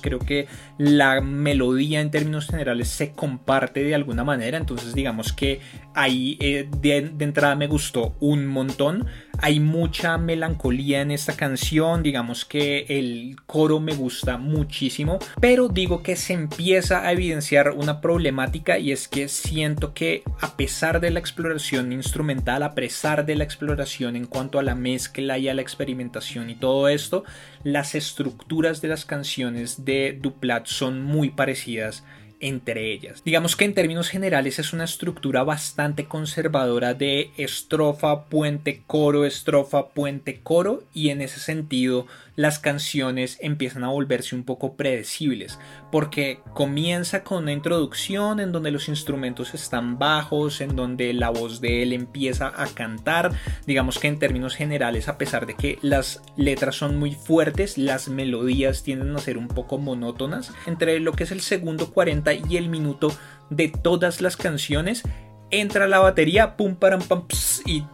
Creo 0.02 0.18
que 0.18 0.46
la 0.76 1.22
melodía 1.22 2.00
en 2.00 2.10
términos 2.10 2.48
generales 2.48 2.88
se 2.88 3.12
comparte 3.12 3.82
de 3.82 3.94
alguna 3.94 4.24
manera, 4.24 4.58
entonces 4.58 4.94
digamos 4.94 5.32
que 5.32 5.60
ahí 5.94 6.36
eh, 6.40 6.68
de, 6.80 7.12
de 7.14 7.24
entrada 7.24 7.54
me 7.54 7.66
gustó 7.66 8.14
un 8.20 8.46
montón. 8.46 9.06
Hay 9.38 9.60
mucha 9.60 10.18
melancolía 10.18 11.00
en 11.00 11.10
esta 11.10 11.34
canción, 11.34 12.02
digamos 12.02 12.44
que 12.44 12.86
el 12.88 13.36
coro 13.46 13.80
me 13.80 13.94
gusta 13.94 14.38
muchísimo, 14.38 15.18
pero 15.40 15.68
digo 15.68 16.02
que 16.02 16.16
se 16.16 16.32
empieza 16.32 17.06
a 17.06 17.12
evidenciar 17.12 17.70
una 17.70 18.00
problemática 18.00 18.78
y 18.78 18.92
es 18.92 19.08
que 19.08 19.28
siento 19.28 19.94
que 19.94 20.22
a 20.40 20.56
pesar 20.56 21.00
de 21.00 21.10
la 21.10 21.18
exploración 21.18 21.92
instrumental, 21.92 22.62
a 22.62 22.74
pesar 22.74 23.26
de 23.26 23.36
la 23.36 23.44
exploración 23.44 24.16
en 24.16 24.26
cuanto 24.26 24.58
a 24.58 24.62
la 24.62 24.74
mezcla 24.74 25.38
y 25.38 25.48
a 25.48 25.54
la 25.54 25.62
experimentación 25.62 26.50
y 26.50 26.54
todo 26.54 26.88
esto, 26.88 27.24
las 27.64 27.94
estructuras 27.94 28.80
de 28.80 28.88
las 28.88 29.04
canciones 29.04 29.84
de 29.84 30.18
Duplat 30.20 30.66
son 30.66 31.02
muy 31.02 31.30
parecidas 31.30 32.04
entre 32.42 32.92
ellas. 32.92 33.22
Digamos 33.24 33.56
que 33.56 33.64
en 33.64 33.72
términos 33.72 34.10
generales 34.10 34.58
es 34.58 34.72
una 34.72 34.84
estructura 34.84 35.44
bastante 35.44 36.04
conservadora 36.06 36.92
de 36.92 37.30
estrofa, 37.38 38.24
puente, 38.24 38.82
coro, 38.86 39.24
estrofa, 39.24 39.88
puente, 39.90 40.40
coro 40.42 40.82
y 40.92 41.08
en 41.10 41.22
ese 41.22 41.40
sentido 41.40 42.06
las 42.34 42.58
canciones 42.58 43.38
empiezan 43.40 43.84
a 43.84 43.90
volverse 43.90 44.34
un 44.34 44.42
poco 44.42 44.74
predecibles 44.74 45.58
porque 45.92 46.40
comienza 46.54 47.22
con 47.22 47.44
una 47.44 47.52
introducción 47.52 48.40
en 48.40 48.52
donde 48.52 48.70
los 48.70 48.88
instrumentos 48.88 49.54
están 49.54 49.98
bajos, 49.98 50.60
en 50.60 50.74
donde 50.74 51.12
la 51.12 51.30
voz 51.30 51.60
de 51.60 51.82
él 51.82 51.92
empieza 51.92 52.52
a 52.56 52.66
cantar, 52.66 53.32
digamos 53.66 53.98
que 53.98 54.08
en 54.08 54.18
términos 54.18 54.56
generales 54.56 55.08
a 55.08 55.18
pesar 55.18 55.46
de 55.46 55.54
que 55.54 55.78
las 55.82 56.22
letras 56.36 56.74
son 56.74 56.98
muy 56.98 57.12
fuertes, 57.14 57.78
las 57.78 58.08
melodías 58.08 58.82
tienden 58.82 59.14
a 59.14 59.20
ser 59.20 59.38
un 59.38 59.48
poco 59.48 59.78
monótonas, 59.78 60.52
entre 60.66 60.98
lo 60.98 61.12
que 61.12 61.24
es 61.24 61.30
el 61.30 61.40
segundo 61.40 61.92
40 61.92 62.31
y 62.34 62.56
el 62.56 62.68
minuto 62.68 63.12
de 63.50 63.68
todas 63.68 64.20
las 64.20 64.36
canciones 64.36 65.02
entra 65.50 65.86
la 65.86 65.98
batería, 65.98 66.56
pum, 66.56 66.74
param, 66.74 67.02
pam, 67.02 67.24
y 67.66 67.84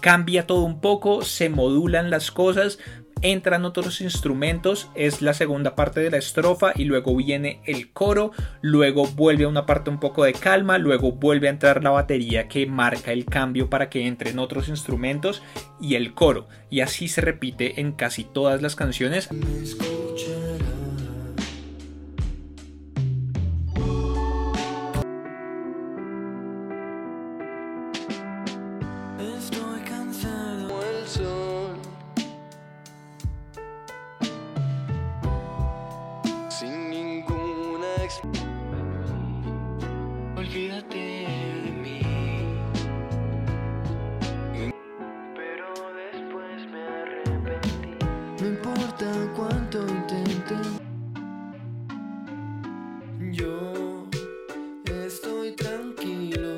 cambia 0.00 0.46
todo 0.46 0.62
un 0.62 0.80
poco, 0.80 1.22
se 1.22 1.48
modulan 1.50 2.10
las 2.10 2.30
cosas, 2.30 2.78
entran 3.20 3.64
otros 3.64 4.00
instrumentos, 4.00 4.90
es 4.94 5.22
la 5.22 5.34
segunda 5.34 5.76
parte 5.76 6.00
de 6.00 6.10
la 6.10 6.16
estrofa 6.16 6.72
y 6.74 6.84
luego 6.84 7.14
viene 7.14 7.60
el 7.64 7.92
coro, 7.92 8.32
luego 8.60 9.06
vuelve 9.06 9.44
a 9.44 9.48
una 9.48 9.66
parte 9.66 9.90
un 9.90 10.00
poco 10.00 10.24
de 10.24 10.32
calma, 10.32 10.78
luego 10.78 11.12
vuelve 11.12 11.46
a 11.46 11.52
entrar 11.52 11.84
la 11.84 11.90
batería 11.90 12.48
que 12.48 12.66
marca 12.66 13.12
el 13.12 13.24
cambio 13.24 13.70
para 13.70 13.88
que 13.88 14.06
entren 14.06 14.38
otros 14.38 14.68
instrumentos 14.68 15.42
y 15.80 15.94
el 15.94 16.14
coro. 16.14 16.48
Y 16.68 16.80
así 16.80 17.08
se 17.08 17.20
repite 17.20 17.80
en 17.80 17.92
casi 17.92 18.24
todas 18.24 18.60
las 18.60 18.74
canciones. 18.74 19.28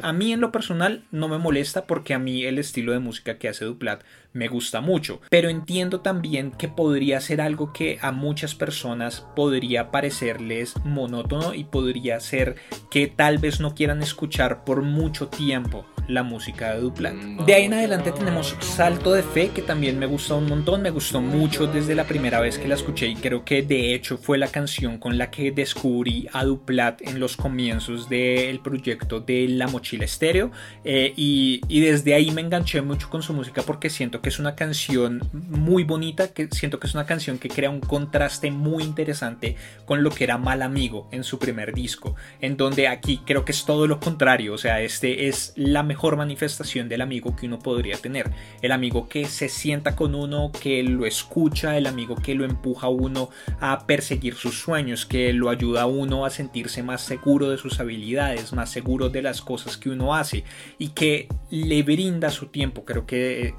A 0.04 0.12
mí 0.12 0.34
en 0.34 0.42
lo 0.42 0.52
personal 0.52 1.02
no 1.12 1.28
me 1.28 1.38
molesta 1.38 1.86
porque 1.86 2.12
a 2.12 2.18
mí 2.18 2.44
el 2.44 2.58
estilo 2.58 2.92
de 2.92 2.98
música 2.98 3.38
que 3.38 3.48
hace 3.48 3.64
Duplat 3.64 4.02
me 4.34 4.48
gusta 4.48 4.82
mucho, 4.82 5.22
pero 5.30 5.48
entiendo 5.48 6.02
también 6.02 6.50
que 6.50 6.68
podría 6.68 7.22
ser 7.22 7.40
algo 7.40 7.72
que 7.72 7.98
a 8.02 8.12
muchas 8.12 8.54
personas 8.54 9.26
podría 9.34 9.90
parecerles 9.90 10.74
monótono 10.84 11.54
y 11.54 11.64
podría 11.64 12.20
ser 12.20 12.56
que 12.90 13.06
tal 13.06 13.38
vez 13.38 13.60
no 13.60 13.74
quieran 13.74 14.02
escuchar 14.02 14.64
por 14.64 14.82
mucho 14.82 15.28
tiempo 15.28 15.86
la 16.08 16.22
música 16.22 16.74
de 16.74 16.80
Duplat. 16.80 17.14
De 17.14 17.54
ahí 17.54 17.64
en 17.64 17.74
adelante 17.74 18.12
tenemos 18.12 18.56
Salto 18.60 19.12
de 19.12 19.22
Fe, 19.22 19.50
que 19.54 19.62
también 19.62 19.98
me 19.98 20.06
gustó 20.06 20.36
un 20.36 20.48
montón, 20.48 20.82
me 20.82 20.90
gustó 20.90 21.20
mucho 21.20 21.66
desde 21.66 21.94
la 21.94 22.04
primera 22.04 22.40
vez 22.40 22.58
que 22.58 22.68
la 22.68 22.74
escuché 22.74 23.06
y 23.06 23.16
creo 23.16 23.44
que 23.44 23.62
de 23.62 23.94
hecho 23.94 24.18
fue 24.18 24.38
la 24.38 24.48
canción 24.48 24.98
con 24.98 25.18
la 25.18 25.30
que 25.30 25.50
descubrí 25.52 26.28
a 26.32 26.44
Duplat 26.44 27.02
en 27.02 27.20
los 27.20 27.36
comienzos 27.36 28.08
del 28.08 28.60
proyecto 28.60 29.20
de 29.20 29.48
La 29.48 29.66
Mochila 29.68 30.04
Estéreo 30.04 30.50
eh, 30.84 31.12
y, 31.16 31.60
y, 31.68 31.80
desde 31.80 32.14
ahí 32.14 32.30
me 32.30 32.40
enganché 32.40 32.82
mucho 32.82 33.08
con 33.08 33.22
su 33.22 33.32
música 33.32 33.62
porque 33.62 33.90
siento 33.90 34.20
que 34.20 34.28
es 34.28 34.38
una 34.38 34.54
canción 34.54 35.22
muy 35.32 35.84
bonita, 35.84 36.28
que 36.28 36.48
siento 36.50 36.78
que 36.78 36.86
es 36.86 36.94
una 36.94 37.06
canción 37.06 37.38
que 37.38 37.48
crea 37.48 37.70
un 37.70 37.80
contraste 37.80 38.50
muy 38.50 38.82
interesante 38.84 39.56
con 39.84 40.02
lo 40.02 40.10
que 40.10 40.24
era 40.24 40.38
Mal 40.38 40.62
Amigo 40.62 41.08
en 41.12 41.24
su 41.24 41.38
primer 41.38 41.74
disco, 41.74 42.16
en 42.40 42.56
donde 42.56 42.88
aquí 42.88 43.20
creo 43.24 43.44
que 43.44 43.52
es 43.52 43.64
todo 43.64 43.86
lo 43.86 44.00
contrario, 44.00 44.54
o 44.54 44.58
sea, 44.58 44.80
este 44.80 45.28
es 45.28 45.52
la 45.56 45.82
mejor 45.82 45.93
mejor 45.94 46.16
manifestación 46.16 46.88
del 46.88 47.02
amigo 47.02 47.36
que 47.36 47.46
uno 47.46 47.60
podría 47.60 47.96
tener. 47.96 48.28
El 48.62 48.72
amigo 48.72 49.08
que 49.08 49.26
se 49.26 49.48
sienta 49.48 49.94
con 49.94 50.16
uno, 50.16 50.50
que 50.50 50.82
lo 50.82 51.06
escucha, 51.06 51.78
el 51.78 51.86
amigo 51.86 52.16
que 52.16 52.34
lo 52.34 52.44
empuja 52.44 52.88
a 52.88 52.90
uno 52.90 53.30
a 53.60 53.86
perseguir 53.86 54.34
sus 54.34 54.58
sueños, 54.58 55.06
que 55.06 55.32
lo 55.32 55.50
ayuda 55.50 55.82
a 55.82 55.86
uno 55.86 56.26
a 56.26 56.30
sentirse 56.30 56.82
más 56.82 57.02
seguro 57.02 57.48
de 57.48 57.58
sus 57.58 57.78
habilidades, 57.78 58.52
más 58.52 58.72
seguro 58.72 59.08
de 59.08 59.22
las 59.22 59.40
cosas 59.40 59.76
que 59.76 59.88
uno 59.88 60.16
hace 60.16 60.42
y 60.78 60.88
que 60.88 61.28
le 61.50 61.84
brinda 61.84 62.30
su 62.30 62.46
tiempo. 62.46 62.84
Creo 62.84 63.06
que, 63.06 63.54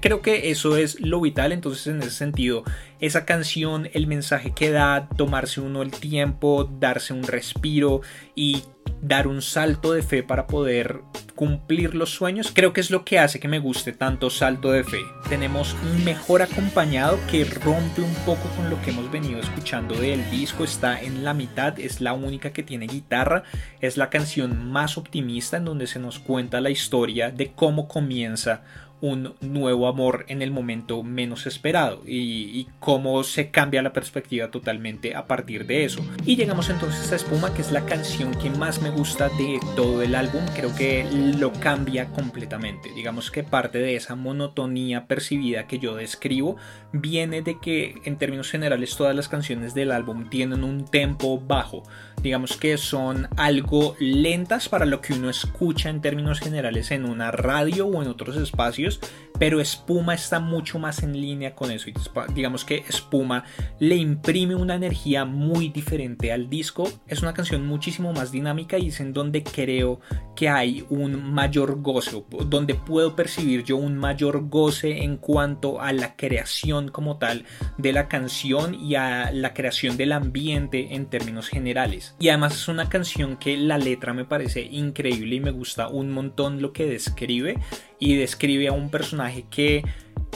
creo 0.00 0.22
que 0.22 0.50
eso 0.50 0.78
es 0.78 0.98
lo 1.00 1.20
vital. 1.20 1.52
Entonces, 1.52 1.88
en 1.88 2.00
ese 2.00 2.10
sentido, 2.10 2.64
esa 3.00 3.24
canción, 3.24 3.88
el 3.92 4.06
mensaje 4.06 4.52
que 4.52 4.70
da, 4.70 5.08
tomarse 5.16 5.60
uno 5.60 5.82
el 5.82 5.90
tiempo, 5.90 6.64
darse 6.64 7.12
un 7.12 7.24
respiro 7.24 8.00
y 8.34 8.62
dar 9.02 9.26
un 9.26 9.42
salto 9.42 9.92
de 9.92 10.02
fe 10.02 10.22
para 10.22 10.46
poder 10.46 11.02
cumplir 11.34 11.94
los 11.94 12.10
sueños, 12.10 12.50
creo 12.52 12.72
que 12.72 12.80
es 12.80 12.90
lo 12.90 13.04
que 13.04 13.18
hace 13.18 13.38
que 13.38 13.46
me 13.46 13.58
guste 13.58 13.92
tanto 13.92 14.30
Salto 14.30 14.72
de 14.72 14.82
Fe. 14.84 15.00
Tenemos 15.28 15.76
un 15.82 16.02
mejor 16.02 16.40
acompañado 16.40 17.18
que 17.30 17.44
rompe 17.44 18.00
un 18.00 18.14
poco 18.24 18.48
con 18.56 18.70
lo 18.70 18.80
que 18.80 18.90
hemos 18.90 19.10
venido 19.12 19.38
escuchando 19.38 19.94
del 19.94 20.28
disco, 20.30 20.64
está 20.64 21.00
en 21.00 21.24
la 21.24 21.34
mitad, 21.34 21.78
es 21.78 22.00
la 22.00 22.14
única 22.14 22.52
que 22.52 22.62
tiene 22.62 22.86
guitarra, 22.86 23.44
es 23.80 23.98
la 23.98 24.08
canción 24.08 24.70
más 24.70 24.96
optimista 24.96 25.58
en 25.58 25.66
donde 25.66 25.86
se 25.86 25.98
nos 25.98 26.18
cuenta 26.18 26.62
la 26.62 26.70
historia 26.70 27.30
de 27.30 27.52
cómo 27.52 27.86
comienza 27.86 28.62
un 29.00 29.34
nuevo 29.40 29.88
amor 29.88 30.24
en 30.28 30.40
el 30.40 30.50
momento 30.50 31.02
menos 31.02 31.46
esperado 31.46 32.02
y, 32.06 32.66
cómo 32.80 33.24
se 33.24 33.50
cambia 33.50 33.82
la 33.82 33.92
perspectiva 33.92 34.50
totalmente 34.50 35.14
a 35.14 35.26
partir 35.26 35.66
de 35.66 35.84
eso. 35.84 36.04
Y 36.24 36.36
llegamos 36.36 36.70
entonces 36.70 37.10
a 37.12 37.16
Espuma, 37.16 37.52
que 37.52 37.62
es 37.62 37.72
la 37.72 37.84
canción 37.84 38.32
que 38.34 38.50
más 38.50 38.80
me 38.80 38.90
gusta 38.90 39.28
de 39.30 39.58
todo 39.74 40.02
el 40.02 40.14
álbum. 40.14 40.42
Creo 40.54 40.74
que 40.74 41.04
lo 41.38 41.52
cambia 41.52 42.06
completamente. 42.06 42.92
Digamos 42.94 43.30
que 43.30 43.42
parte 43.42 43.78
de 43.78 43.96
esa 43.96 44.14
monotonía 44.14 45.06
percibida 45.06 45.66
que 45.66 45.78
yo 45.78 45.96
describo 45.96 46.56
viene 46.92 47.42
de 47.42 47.58
que 47.60 47.96
en 48.04 48.16
términos 48.16 48.50
generales 48.50 48.96
todas 48.96 49.14
las 49.14 49.28
canciones 49.28 49.74
del 49.74 49.92
álbum 49.92 50.28
tienen 50.28 50.64
un 50.64 50.84
tempo 50.84 51.40
bajo. 51.40 51.82
Digamos 52.22 52.56
que 52.56 52.76
son 52.78 53.28
algo 53.36 53.94
lentas 53.98 54.68
para 54.68 54.86
lo 54.86 55.00
que 55.00 55.12
uno 55.12 55.28
escucha 55.30 55.90
en 55.90 56.00
términos 56.00 56.40
generales 56.40 56.90
en 56.90 57.04
una 57.04 57.30
radio 57.30 57.86
o 57.86 58.02
en 58.02 58.08
otros 58.08 58.36
espacios 58.36 58.85
pero 59.38 59.60
Espuma 59.60 60.14
está 60.14 60.40
mucho 60.40 60.78
más 60.78 61.02
en 61.02 61.12
línea 61.12 61.54
con 61.54 61.70
eso. 61.70 61.90
Digamos 62.34 62.64
que 62.64 62.84
Espuma 62.88 63.44
le 63.78 63.96
imprime 63.96 64.54
una 64.54 64.74
energía 64.74 65.24
muy 65.24 65.68
diferente 65.68 66.32
al 66.32 66.48
disco. 66.48 66.88
Es 67.06 67.22
una 67.22 67.34
canción 67.34 67.66
muchísimo 67.66 68.12
más 68.12 68.32
dinámica 68.32 68.78
y 68.78 68.88
es 68.88 69.00
en 69.00 69.12
donde 69.12 69.42
creo 69.42 70.00
que 70.34 70.48
hay 70.48 70.84
un 70.90 71.32
mayor 71.32 71.80
goce, 71.80 72.22
donde 72.46 72.74
puedo 72.74 73.16
percibir 73.16 73.64
yo 73.64 73.76
un 73.76 73.96
mayor 73.96 74.48
goce 74.48 75.02
en 75.02 75.16
cuanto 75.16 75.80
a 75.80 75.92
la 75.92 76.16
creación 76.16 76.88
como 76.88 77.18
tal 77.18 77.44
de 77.78 77.92
la 77.92 78.08
canción 78.08 78.74
y 78.74 78.94
a 78.94 79.30
la 79.32 79.54
creación 79.54 79.96
del 79.96 80.12
ambiente 80.12 80.94
en 80.94 81.06
términos 81.06 81.48
generales. 81.48 82.14
Y 82.18 82.28
además 82.28 82.54
es 82.54 82.68
una 82.68 82.88
canción 82.88 83.36
que 83.36 83.56
la 83.56 83.78
letra 83.78 84.12
me 84.12 84.24
parece 84.24 84.62
increíble 84.62 85.36
y 85.36 85.40
me 85.40 85.50
gusta 85.50 85.88
un 85.88 86.10
montón 86.10 86.60
lo 86.60 86.72
que 86.72 86.86
describe 86.86 87.58
y 87.98 88.16
describe 88.16 88.68
a 88.68 88.72
un 88.72 88.90
personaje 88.90 89.46
que 89.50 89.84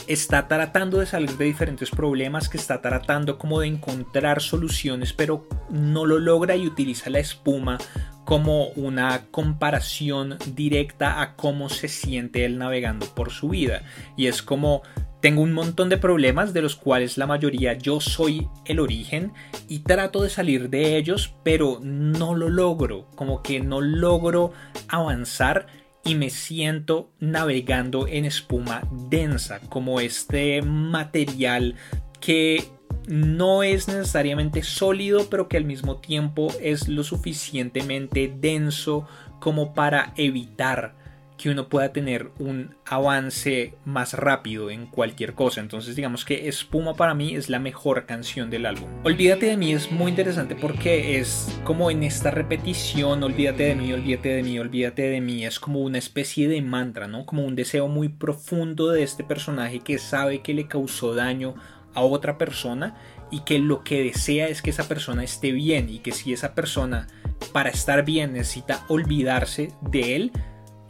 está 0.07 0.49
tratando 0.49 0.99
de 0.99 1.07
salir 1.07 1.37
de 1.37 1.45
diferentes 1.45 1.91
problemas, 1.91 2.49
que 2.49 2.57
está 2.57 2.81
tratando 2.81 3.39
como 3.39 3.61
de 3.61 3.69
encontrar 3.69 4.41
soluciones, 4.41 5.13
pero 5.13 5.47
no 5.71 6.07
lo 6.07 6.19
logra 6.19 6.57
y 6.57 6.67
utiliza 6.67 7.11
la 7.11 7.19
espuma 7.19 7.79
como 8.25 8.69
una 8.69 9.27
comparación 9.31 10.39
directa 10.55 11.21
a 11.21 11.35
cómo 11.35 11.69
se 11.69 11.89
siente 11.89 12.45
él 12.45 12.59
navegando 12.59 13.07
por 13.07 13.31
su 13.31 13.49
vida. 13.49 13.83
Y 14.17 14.27
es 14.27 14.43
como 14.43 14.83
tengo 15.21 15.43
un 15.43 15.53
montón 15.53 15.89
de 15.91 15.99
problemas 15.99 16.55
de 16.55 16.63
los 16.63 16.77
cuales 16.77 17.19
la 17.19 17.27
mayoría 17.27 17.75
yo 17.75 18.01
soy 18.01 18.49
el 18.65 18.81
origen 18.81 19.33
y 19.69 19.81
trato 19.81 20.23
de 20.23 20.31
salir 20.31 20.71
de 20.71 20.97
ellos, 20.97 21.35
pero 21.43 21.79
no 21.83 22.35
lo 22.35 22.49
logro, 22.49 23.07
como 23.17 23.43
que 23.43 23.61
no 23.61 23.81
logro 23.81 24.53
avanzar 24.89 25.67
y 26.05 26.15
me 26.15 26.31
siento 26.31 27.11
navegando 27.21 28.07
en 28.09 28.25
espuma 28.25 28.83
densa, 29.09 29.61
como 29.69 30.01
este 30.01 30.63
material 30.63 31.75
que 32.21 32.65
no 33.07 33.63
es 33.63 33.89
necesariamente 33.89 34.63
sólido, 34.63 35.29
pero 35.31 35.49
que 35.49 35.57
al 35.57 35.65
mismo 35.65 35.97
tiempo 35.97 36.49
es 36.61 36.89
lo 36.89 37.05
suficientemente 37.05 38.33
denso 38.41 39.07
como 39.41 39.75
para 39.75 40.13
evitar 40.17 41.00
que 41.41 41.49
uno 41.49 41.71
pueda 41.71 41.91
tener 41.91 42.33
un 42.39 42.75
avance 42.85 43.73
más 43.87 44.13
rápido 44.13 44.69
en 44.71 44.87
cualquier 44.87 45.33
cosa. 45.33 45.63
Entonces 45.63 45.97
digamos 45.97 46.27
que 46.27 46.49
Espuma 46.49 46.95
para 46.95 47.15
mí 47.15 47.35
es 47.35 47.49
la 47.49 47.59
mejor 47.59 48.05
canción 48.05 48.51
del 48.51 48.67
álbum. 48.67 48.91
Olvídate 49.05 49.47
de 49.47 49.57
mí 49.57 49.73
es 49.73 49.91
muy 49.91 50.11
interesante 50.11 50.55
porque 50.55 51.19
es 51.19 51.59
como 51.65 51.91
en 51.91 52.03
esta 52.03 52.31
repetición, 52.31 53.23
olvídate 53.23 53.63
de 53.65 53.75
mí, 53.75 53.91
olvídate 53.91 54.29
de 54.29 54.43
mí, 54.43 54.59
olvídate 54.59 55.03
de 55.03 55.21
mí, 55.23 55.47
es 55.47 55.59
como 55.59 55.81
una 55.81 55.97
especie 55.97 56.47
de 56.47 56.61
mantra, 56.61 57.09
¿no? 57.09 57.25
Como 57.25 57.47
un 57.47 57.57
deseo 57.57 57.89
muy 57.89 58.11
profundo 58.11 58.91
de 58.91 59.03
este 59.03 59.25
personaje 59.25 59.81
que 59.81 59.99
sabe 59.99 60.43
que 60.43 60.53
le 60.53 60.69
causó 60.69 61.15
daño 61.15 61.55
a 61.95 62.03
otra 62.03 62.37
persona 62.37 62.97
y 63.31 63.41
que 63.41 63.59
lo 63.59 63.83
que 63.83 64.05
desea 64.05 64.49
es 64.49 64.61
que 64.61 64.71
esa 64.71 64.89
persona 64.89 65.25
esté 65.25 65.53
bien 65.53 65.89
y 65.89 66.01
que 66.01 66.13
si 66.13 66.35
esa 66.35 66.55
persona 66.55 67.07
para 67.53 67.71
estar 67.71 68.05
bien 68.05 68.35
necesita 68.35 68.85
olvidarse 68.89 69.73
de 69.81 70.17
él, 70.17 70.33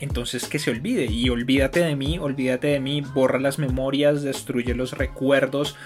entonces 0.00 0.46
que 0.46 0.58
se 0.58 0.70
olvide 0.70 1.06
y 1.06 1.28
olvídate 1.28 1.80
de 1.80 1.94
mí, 1.96 2.18
olvídate 2.18 2.68
de 2.68 2.80
mí, 2.80 3.00
borra 3.00 3.38
las 3.38 3.58
memorias, 3.58 4.22
destruye 4.22 4.74
los 4.74 4.92
recuerdos, 4.92 5.76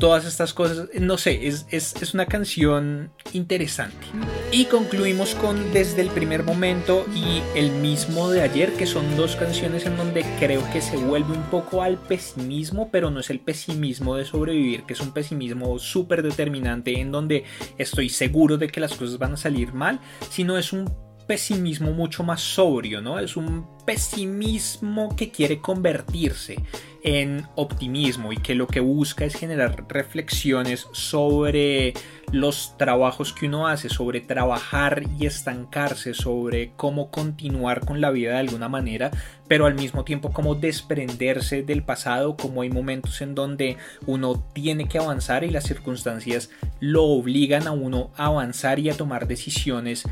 todas 0.00 0.24
estas 0.24 0.54
cosas, 0.54 0.88
no 0.98 1.18
sé, 1.18 1.46
es, 1.46 1.66
es, 1.70 2.14
una 2.14 2.26
canción 2.26 3.12
interesante. 3.32 4.06
Y 4.50 4.64
concluimos 4.64 5.34
con 5.36 5.72
Desde 5.72 6.00
el 6.00 6.08
primer 6.08 6.42
momento 6.42 7.06
y 7.14 7.42
El 7.54 7.70
mismo 7.70 8.30
de 8.30 8.40
ayer, 8.40 8.72
que 8.72 8.86
son 8.86 9.16
dos 9.16 9.36
canciones 9.36 9.86
en 9.86 9.96
donde 9.96 10.24
creo 10.40 10.62
que 10.72 10.80
se 10.80 10.96
vuelve 10.96 11.32
un 11.32 11.42
poco 11.44 11.82
al 11.82 11.98
pesimismo, 11.98 12.90
pero 12.90 13.10
no 13.10 13.20
es 13.20 13.30
el 13.30 13.40
pesimismo 13.40 14.16
de 14.16 14.24
sobrevivir, 14.24 14.84
que 14.84 14.94
es 14.94 15.00
un 15.00 15.12
pesimismo 15.12 15.78
súper 15.78 16.22
determinante 16.22 16.98
en 16.98 17.12
donde 17.12 17.44
estoy 17.78 18.08
seguro 18.08 18.56
de 18.56 18.68
que 18.68 18.80
las 18.80 18.94
cosas 18.94 19.18
van 19.18 19.34
a 19.34 19.36
salir 19.36 19.74
mal, 19.74 20.00
sino 20.30 20.56
es 20.56 20.72
un 20.72 21.09
pesimismo 21.30 21.92
mucho 21.92 22.24
más 22.24 22.40
sobrio, 22.40 23.00
¿no? 23.00 23.20
Es 23.20 23.36
un 23.36 23.64
pesimismo 23.86 25.14
que 25.14 25.30
quiere 25.30 25.60
convertirse 25.60 26.56
en 27.04 27.46
optimismo 27.54 28.32
y 28.32 28.38
que 28.38 28.56
lo 28.56 28.66
que 28.66 28.80
busca 28.80 29.24
es 29.24 29.36
generar 29.36 29.86
reflexiones 29.88 30.88
sobre 30.90 31.94
los 32.32 32.76
trabajos 32.78 33.32
que 33.32 33.46
uno 33.46 33.68
hace, 33.68 33.88
sobre 33.88 34.20
trabajar 34.20 35.04
y 35.20 35.26
estancarse, 35.26 36.14
sobre 36.14 36.72
cómo 36.74 37.12
continuar 37.12 37.86
con 37.86 38.00
la 38.00 38.10
vida 38.10 38.32
de 38.32 38.38
alguna 38.38 38.68
manera, 38.68 39.12
pero 39.46 39.66
al 39.66 39.76
mismo 39.76 40.02
tiempo 40.02 40.32
cómo 40.32 40.56
desprenderse 40.56 41.62
del 41.62 41.84
pasado, 41.84 42.36
como 42.36 42.62
hay 42.62 42.70
momentos 42.70 43.20
en 43.20 43.36
donde 43.36 43.76
uno 44.04 44.44
tiene 44.52 44.88
que 44.88 44.98
avanzar 44.98 45.44
y 45.44 45.50
las 45.50 45.62
circunstancias 45.62 46.50
lo 46.80 47.04
obligan 47.04 47.68
a 47.68 47.70
uno 47.70 48.10
a 48.16 48.26
avanzar 48.26 48.80
y 48.80 48.90
a 48.90 48.96
tomar 48.96 49.28
decisiones 49.28 50.04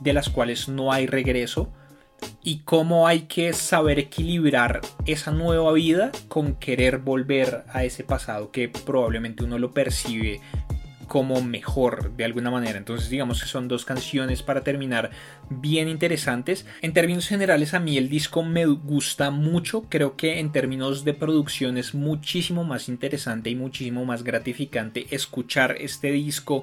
de 0.00 0.12
las 0.12 0.28
cuales 0.28 0.68
no 0.68 0.92
hay 0.92 1.06
regreso 1.06 1.72
y 2.42 2.60
cómo 2.60 3.06
hay 3.06 3.22
que 3.22 3.52
saber 3.52 3.98
equilibrar 3.98 4.80
esa 5.06 5.30
nueva 5.30 5.72
vida 5.72 6.12
con 6.28 6.54
querer 6.54 6.98
volver 6.98 7.64
a 7.72 7.84
ese 7.84 8.04
pasado 8.04 8.50
que 8.50 8.68
probablemente 8.68 9.44
uno 9.44 9.58
lo 9.58 9.72
percibe 9.72 10.40
como 11.10 11.42
mejor 11.42 12.12
de 12.16 12.24
alguna 12.24 12.52
manera. 12.52 12.78
Entonces 12.78 13.10
digamos 13.10 13.42
que 13.42 13.48
son 13.48 13.66
dos 13.66 13.84
canciones 13.84 14.44
para 14.44 14.62
terminar 14.62 15.10
bien 15.48 15.88
interesantes. 15.88 16.66
En 16.82 16.92
términos 16.92 17.26
generales 17.26 17.74
a 17.74 17.80
mí 17.80 17.98
el 17.98 18.08
disco 18.08 18.44
me 18.44 18.64
gusta 18.66 19.32
mucho. 19.32 19.86
Creo 19.88 20.16
que 20.16 20.38
en 20.38 20.52
términos 20.52 21.04
de 21.04 21.12
producción 21.12 21.78
es 21.78 21.94
muchísimo 21.94 22.62
más 22.62 22.88
interesante 22.88 23.50
y 23.50 23.56
muchísimo 23.56 24.04
más 24.04 24.22
gratificante 24.22 25.08
escuchar 25.10 25.74
este 25.80 26.12
disco 26.12 26.62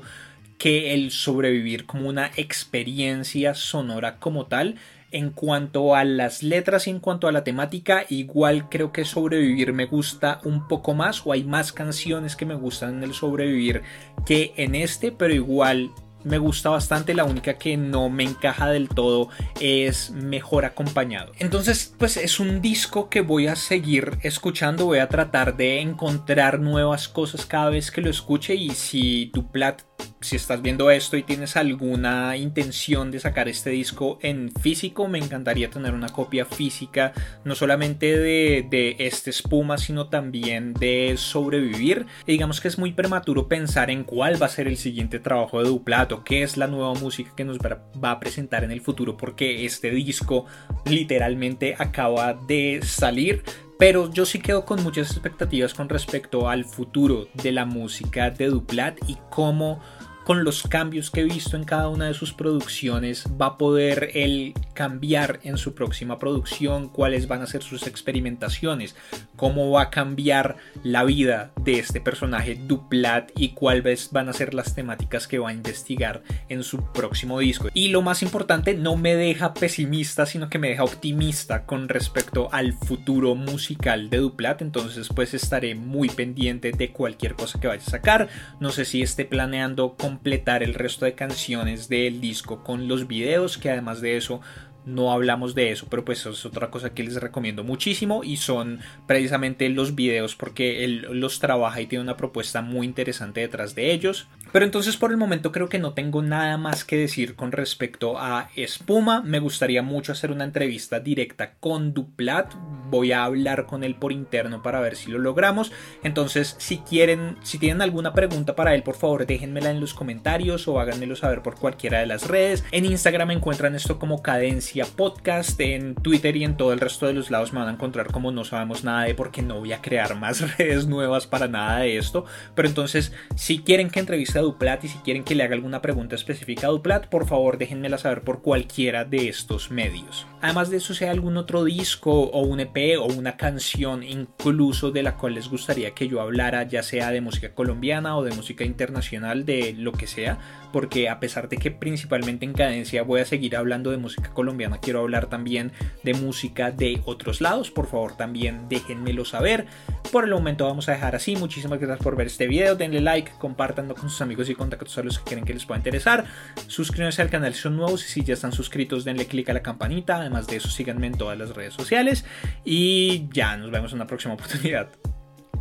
que 0.57 0.93
el 0.93 1.11
sobrevivir 1.11 1.85
como 1.85 2.09
una 2.09 2.31
experiencia 2.35 3.53
sonora 3.53 4.19
como 4.19 4.47
tal. 4.47 4.75
En 5.09 5.29
cuanto 5.29 5.95
a 5.95 6.03
las 6.03 6.43
letras 6.43 6.87
y 6.87 6.89
en 6.89 6.99
cuanto 6.99 7.29
a 7.29 7.31
la 7.31 7.45
temática, 7.45 8.05
igual 8.09 8.67
creo 8.67 8.91
que 8.91 9.05
sobrevivir 9.05 9.71
me 9.71 9.85
gusta 9.85 10.41
un 10.43 10.67
poco 10.67 10.93
más 10.93 11.25
o 11.25 11.31
hay 11.31 11.45
más 11.45 11.71
canciones 11.71 12.35
que 12.35 12.45
me 12.45 12.55
gustan 12.55 12.97
en 12.97 13.03
el 13.03 13.13
sobrevivir 13.13 13.83
que 14.25 14.53
en 14.57 14.75
este, 14.75 15.13
pero 15.13 15.33
igual 15.33 15.91
me 16.27 16.37
gusta 16.37 16.69
bastante, 16.69 17.13
la 17.13 17.23
única 17.23 17.53
que 17.53 17.77
no 17.77 18.09
me 18.09 18.23
encaja 18.23 18.67
del 18.67 18.89
todo 18.89 19.29
es 19.59 20.11
mejor 20.11 20.65
acompañado. 20.65 21.31
Entonces, 21.39 21.93
pues 21.97 22.17
es 22.17 22.39
un 22.39 22.61
disco 22.61 23.09
que 23.09 23.21
voy 23.21 23.47
a 23.47 23.55
seguir 23.55 24.17
escuchando, 24.21 24.85
voy 24.85 24.99
a 24.99 25.07
tratar 25.07 25.55
de 25.55 25.79
encontrar 25.79 26.59
nuevas 26.59 27.07
cosas 27.07 27.45
cada 27.45 27.69
vez 27.69 27.91
que 27.91 28.01
lo 28.01 28.09
escuche 28.09 28.55
y 28.55 28.71
si 28.71 29.31
tu 29.33 29.49
plat 29.51 29.83
si 30.19 30.36
estás 30.36 30.62
viendo 30.62 30.91
esto 30.91 31.15
y 31.15 31.23
tienes 31.23 31.55
alguna 31.55 32.36
intención 32.38 33.12
de 33.12 33.19
sacar 33.19 33.47
este 33.47 33.69
disco 33.69 34.19
en 34.21 34.51
físico, 34.51 35.07
me 35.07 35.19
encantaría 35.19 35.69
tener 35.69 35.93
una 35.93 36.10
copia 36.10 36.45
física, 36.45 37.13
no 37.45 37.55
solamente 37.55 38.17
de, 38.17 38.95
este 38.99 39.29
espuma, 39.29 39.77
sino 39.77 40.10
también 40.10 40.73
de 40.73 41.15
sobrevivir. 41.17 42.05
digamos 42.25 42.60
que 42.62 42.67
es 42.67 42.77
muy 42.77 42.93
prematuro 42.93 43.47
pensar 43.47 43.89
en 43.89 44.03
cuál 44.03 44.41
va 44.41 44.47
a 44.47 44.49
ser 44.49 44.67
el 44.67 44.77
siguiente 44.77 45.19
trabajo 45.19 45.62
de 45.62 45.69
Duplato, 45.69 46.23
qué 46.23 46.43
es 46.43 46.57
la 46.57 46.67
nueva 46.67 46.93
música 46.95 47.31
que 47.36 47.45
nos 47.45 47.57
va 47.60 48.12
a 48.12 48.19
presentar 48.19 48.63
en 48.63 48.71
el 48.71 48.81
futuro, 48.81 49.17
porque 49.17 49.65
este 49.65 49.91
disco 49.91 50.45
literalmente 50.86 51.75
acaba 51.77 52.33
de 52.33 52.79
salir. 52.83 53.43
Pero 53.77 54.11
yo 54.11 54.25
sí 54.25 54.39
quedo 54.39 54.65
con 54.65 54.83
muchas 54.83 55.11
expectativas 55.11 55.73
con 55.73 55.87
respecto 55.87 56.49
al 56.49 56.65
futuro 56.65 57.27
de 57.35 57.51
la 57.51 57.65
música 57.65 58.31
de 58.31 58.47
Duplat 58.47 58.97
y 59.07 59.17
cómo 59.29 59.79
con 60.27 60.43
los 60.43 60.63
cambios 60.63 61.09
que 61.09 61.21
he 61.21 61.23
visto 61.23 61.55
en 61.55 61.63
cada 61.63 61.87
una 61.87 62.07
de 62.07 62.13
sus 62.13 62.33
producciones, 62.33 63.23
va 63.41 63.45
a 63.45 63.57
poder 63.57 64.11
él 64.13 64.53
cambiar 64.73 65.39
en 65.43 65.57
su 65.57 65.73
próxima 65.73 66.19
producción, 66.19 66.89
cuáles 66.89 67.29
van 67.29 67.43
a 67.43 67.47
ser 67.47 67.63
sus 67.63 67.87
experimentaciones, 67.87 68.97
cómo 69.38 69.71
va 69.71 69.84
a 69.84 69.89
cambiar 69.89 70.58
la 70.84 71.06
vida 71.06 71.52
de 71.63 71.80
este 71.80 72.02
personaje 72.02 72.60
Duplat 72.67 73.32
y 73.38 73.50
cuáles 73.50 74.12
van 74.12 74.28
a 74.28 74.34
ser 74.34 74.54
las 74.54 74.76
temáticas 74.76 75.28
que 75.28 75.39
va 75.39 75.50
a 75.50 75.54
investigar 75.54 76.23
en 76.50 76.63
su 76.63 76.84
próximo 76.91 77.39
disco. 77.39 77.69
Y 77.73 77.89
lo 77.89 78.02
más 78.02 78.21
importante, 78.21 78.73
no 78.73 78.97
me 78.97 79.15
deja 79.15 79.54
pesimista, 79.54 80.26
sino 80.26 80.50
que 80.50 80.60
me 80.60 80.69
deja 80.69 80.84
optimista 80.84 81.65
con 81.65 81.88
respecto 81.88 82.50
al 82.52 82.73
futuro 82.73 83.36
musical 83.36 84.10
de 84.10 84.17
Duplat, 84.17 84.62
entonces 84.62 85.08
pues 85.15 85.34
estaré 85.34 85.76
muy 85.76 86.10
pendiente 86.10 86.71
de 86.71 86.91
cualquier 86.91 87.36
cosa 87.36 87.60
que 87.60 87.67
vaya 87.67 87.84
a 87.86 87.89
sacar, 87.89 88.28
no 88.60 88.71
sé 88.71 88.86
si 88.86 89.02
esté 89.02 89.26
planeando 89.26 89.95
completar 89.95 90.63
el 90.63 90.73
resto 90.73 91.06
de 91.06 91.13
canciones 91.13 91.89
del 91.89 92.19
disco 92.19 92.63
con 92.63 92.88
los 92.88 93.08
videos, 93.08 93.58
que 93.58 93.69
además 93.69 94.02
de 94.02 94.17
eso 94.17 94.41
no 94.88 95.12
hablamos 95.12 95.54
de 95.54 95.71
eso, 95.71 95.88
pero 95.89 96.06
pues 96.06 96.26
es 96.26 96.45
otra 96.45 96.71
cosa 96.71 96.93
que 96.93 97.04
les 97.04 97.21
recomiendo 97.21 97.63
muchísimo 97.63 98.23
y 98.23 98.38
son 98.38 98.80
precisamente 99.06 99.67
los 99.69 99.95
videos 99.95 100.36
porque 100.36 100.86
él 100.86 101.06
los 101.12 101.39
trabaja 101.39 101.82
y 101.82 101.88
tiene 101.88 102.04
una 102.04 102.15
propuesta 102.15 102.62
muy 102.62 102.88
interesante 102.88 103.41
detrás 103.41 103.76
de 103.76 103.91
ellos. 103.91 104.28
Pero 104.54 104.63
entonces 104.63 104.95
por 104.95 105.12
el 105.12 105.17
momento 105.17 105.52
creo 105.52 105.67
que 105.67 105.78
no 105.78 105.91
tengo 105.91 106.21
nada 106.21 106.58
más 106.58 106.86
que 106.86 106.95
decir 106.95 107.36
con 107.36 107.52
respecto 107.52 108.17
a 108.17 108.50
Espuma. 108.56 109.21
Me 109.21 109.39
gustaría 109.39 109.84
mucho 109.84 110.13
hacer 110.13 110.32
una 110.32 110.45
entrevista 110.45 111.02
directa 111.02 111.56
con 111.60 111.93
Duplat. 111.93 112.54
Voy 112.89 113.12
a 113.12 113.26
hablar 113.26 113.65
con 113.65 113.84
él 113.84 113.95
por 113.95 114.13
interno 114.13 114.63
para 114.63 114.80
ver 114.80 114.95
si 114.95 115.12
lo 115.12 115.19
logramos. 115.19 115.73
Entonces 116.02 116.56
si 116.60 116.78
quieren, 116.78 117.36
si 117.43 117.60
tienen 117.60 117.82
alguna 117.82 118.13
pregunta 118.13 118.56
para 118.56 118.73
él, 118.73 118.84
por 118.84 118.95
favor 118.95 119.26
déjenmela 119.26 119.69
en 119.69 119.82
los 119.82 119.93
comentarios 119.93 120.65
o 120.69 120.80
háganmelo 120.80 121.17
saber 121.17 121.41
por 121.41 121.56
cualquiera 121.56 122.00
de 122.00 122.06
las 122.06 122.26
redes. 122.26 122.63
En 122.71 122.86
Instagram 122.86 123.32
encuentran 123.32 123.76
esto 123.76 124.00
como 124.00 124.21
cadencia 124.21 124.76
Podcast, 124.85 125.59
en 125.59 125.95
Twitter 125.95 126.35
y 126.35 126.43
en 126.43 126.57
todo 126.57 126.73
el 126.73 126.79
resto 126.79 127.07
de 127.07 127.13
los 127.13 127.31
lados 127.31 127.53
me 127.53 127.59
van 127.59 127.69
a 127.69 127.73
encontrar 127.73 128.11
como 128.11 128.31
no 128.31 128.43
sabemos 128.43 128.83
nada 128.83 129.03
de 129.03 129.15
porque 129.15 129.41
no 129.41 129.59
voy 129.59 129.73
a 129.73 129.81
crear 129.81 130.15
más 130.19 130.57
redes 130.57 130.87
nuevas 130.87 131.27
para 131.27 131.47
nada 131.47 131.79
de 131.79 131.97
esto. 131.97 132.25
Pero 132.55 132.67
entonces, 132.67 133.11
si 133.35 133.59
quieren 133.59 133.89
que 133.89 133.99
entreviste 133.99 134.39
a 134.39 134.41
Duplat 134.41 134.83
y 134.83 134.87
si 134.87 134.97
quieren 134.99 135.23
que 135.23 135.35
le 135.35 135.43
haga 135.43 135.55
alguna 135.55 135.81
pregunta 135.81 136.15
específica 136.15 136.67
a 136.67 136.69
Duplat, 136.69 137.07
por 137.07 137.27
favor 137.27 137.57
déjenmela 137.57 137.97
saber 137.97 138.21
por 138.21 138.41
cualquiera 138.41 139.05
de 139.05 139.29
estos 139.29 139.71
medios. 139.71 140.27
Además 140.41 140.69
de 140.69 140.77
eso, 140.77 140.93
sea 140.93 141.11
algún 141.11 141.37
otro 141.37 141.63
disco 141.63 142.11
o 142.11 142.41
un 142.41 142.59
EP 142.59 142.99
o 142.99 143.05
una 143.05 143.37
canción 143.37 144.03
incluso 144.03 144.91
de 144.91 145.03
la 145.03 145.15
cual 145.15 145.33
les 145.33 145.49
gustaría 145.49 145.91
que 145.91 146.07
yo 146.07 146.21
hablara, 146.21 146.63
ya 146.63 146.83
sea 146.83 147.11
de 147.11 147.21
música 147.21 147.53
colombiana 147.53 148.17
o 148.17 148.23
de 148.23 148.35
música 148.35 148.63
internacional, 148.63 149.45
de 149.45 149.73
lo 149.73 149.91
que 149.91 150.07
sea, 150.07 150.39
porque 150.71 151.09
a 151.09 151.19
pesar 151.19 151.49
de 151.49 151.57
que 151.57 151.71
principalmente 151.71 152.45
en 152.45 152.53
cadencia 152.53 153.03
voy 153.03 153.21
a 153.21 153.25
seguir 153.25 153.55
hablando 153.55 153.91
de 153.91 153.97
música 153.97 154.33
colombiana, 154.33 154.56
quiero 154.81 155.01
hablar 155.01 155.27
también 155.27 155.71
de 156.03 156.13
música 156.13 156.71
de 156.71 157.01
otros 157.05 157.41
lados. 157.41 157.71
Por 157.71 157.87
favor, 157.87 158.15
también 158.15 158.67
déjenmelo 158.69 159.25
saber. 159.25 159.65
Por 160.11 160.23
el 160.23 160.31
momento 160.31 160.65
vamos 160.65 160.89
a 160.89 160.93
dejar 160.93 161.15
así. 161.15 161.35
Muchísimas 161.35 161.79
gracias 161.79 162.03
por 162.03 162.15
ver 162.15 162.27
este 162.27 162.47
video. 162.47 162.75
Denle 162.75 163.01
like, 163.01 163.31
compartanlo 163.39 163.95
con 163.95 164.09
sus 164.09 164.21
amigos 164.21 164.49
y 164.49 164.55
contactos 164.55 164.97
a 164.97 165.03
los 165.03 165.19
que 165.19 165.31
creen 165.31 165.45
que 165.45 165.53
les 165.53 165.65
pueda 165.65 165.77
interesar. 165.77 166.25
Suscríbanse 166.67 167.21
al 167.21 167.29
canal 167.29 167.53
si 167.53 167.61
son 167.61 167.77
nuevos 167.77 168.05
y 168.05 168.09
si 168.09 168.23
ya 168.23 168.33
están 168.33 168.51
suscritos 168.51 169.05
denle 169.05 169.27
click 169.27 169.49
a 169.49 169.53
la 169.53 169.61
campanita. 169.61 170.17
Además 170.17 170.47
de 170.47 170.57
eso 170.57 170.69
síganme 170.69 171.07
en 171.07 171.17
todas 171.17 171.37
las 171.37 171.49
redes 171.51 171.73
sociales. 171.73 172.25
Y 172.63 173.27
ya 173.31 173.57
nos 173.57 173.71
vemos 173.71 173.91
en 173.91 173.97
una 173.97 174.07
próxima 174.07 174.33
oportunidad. 174.33 174.89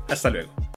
Hasta 0.09 0.30
luego. 0.30 0.66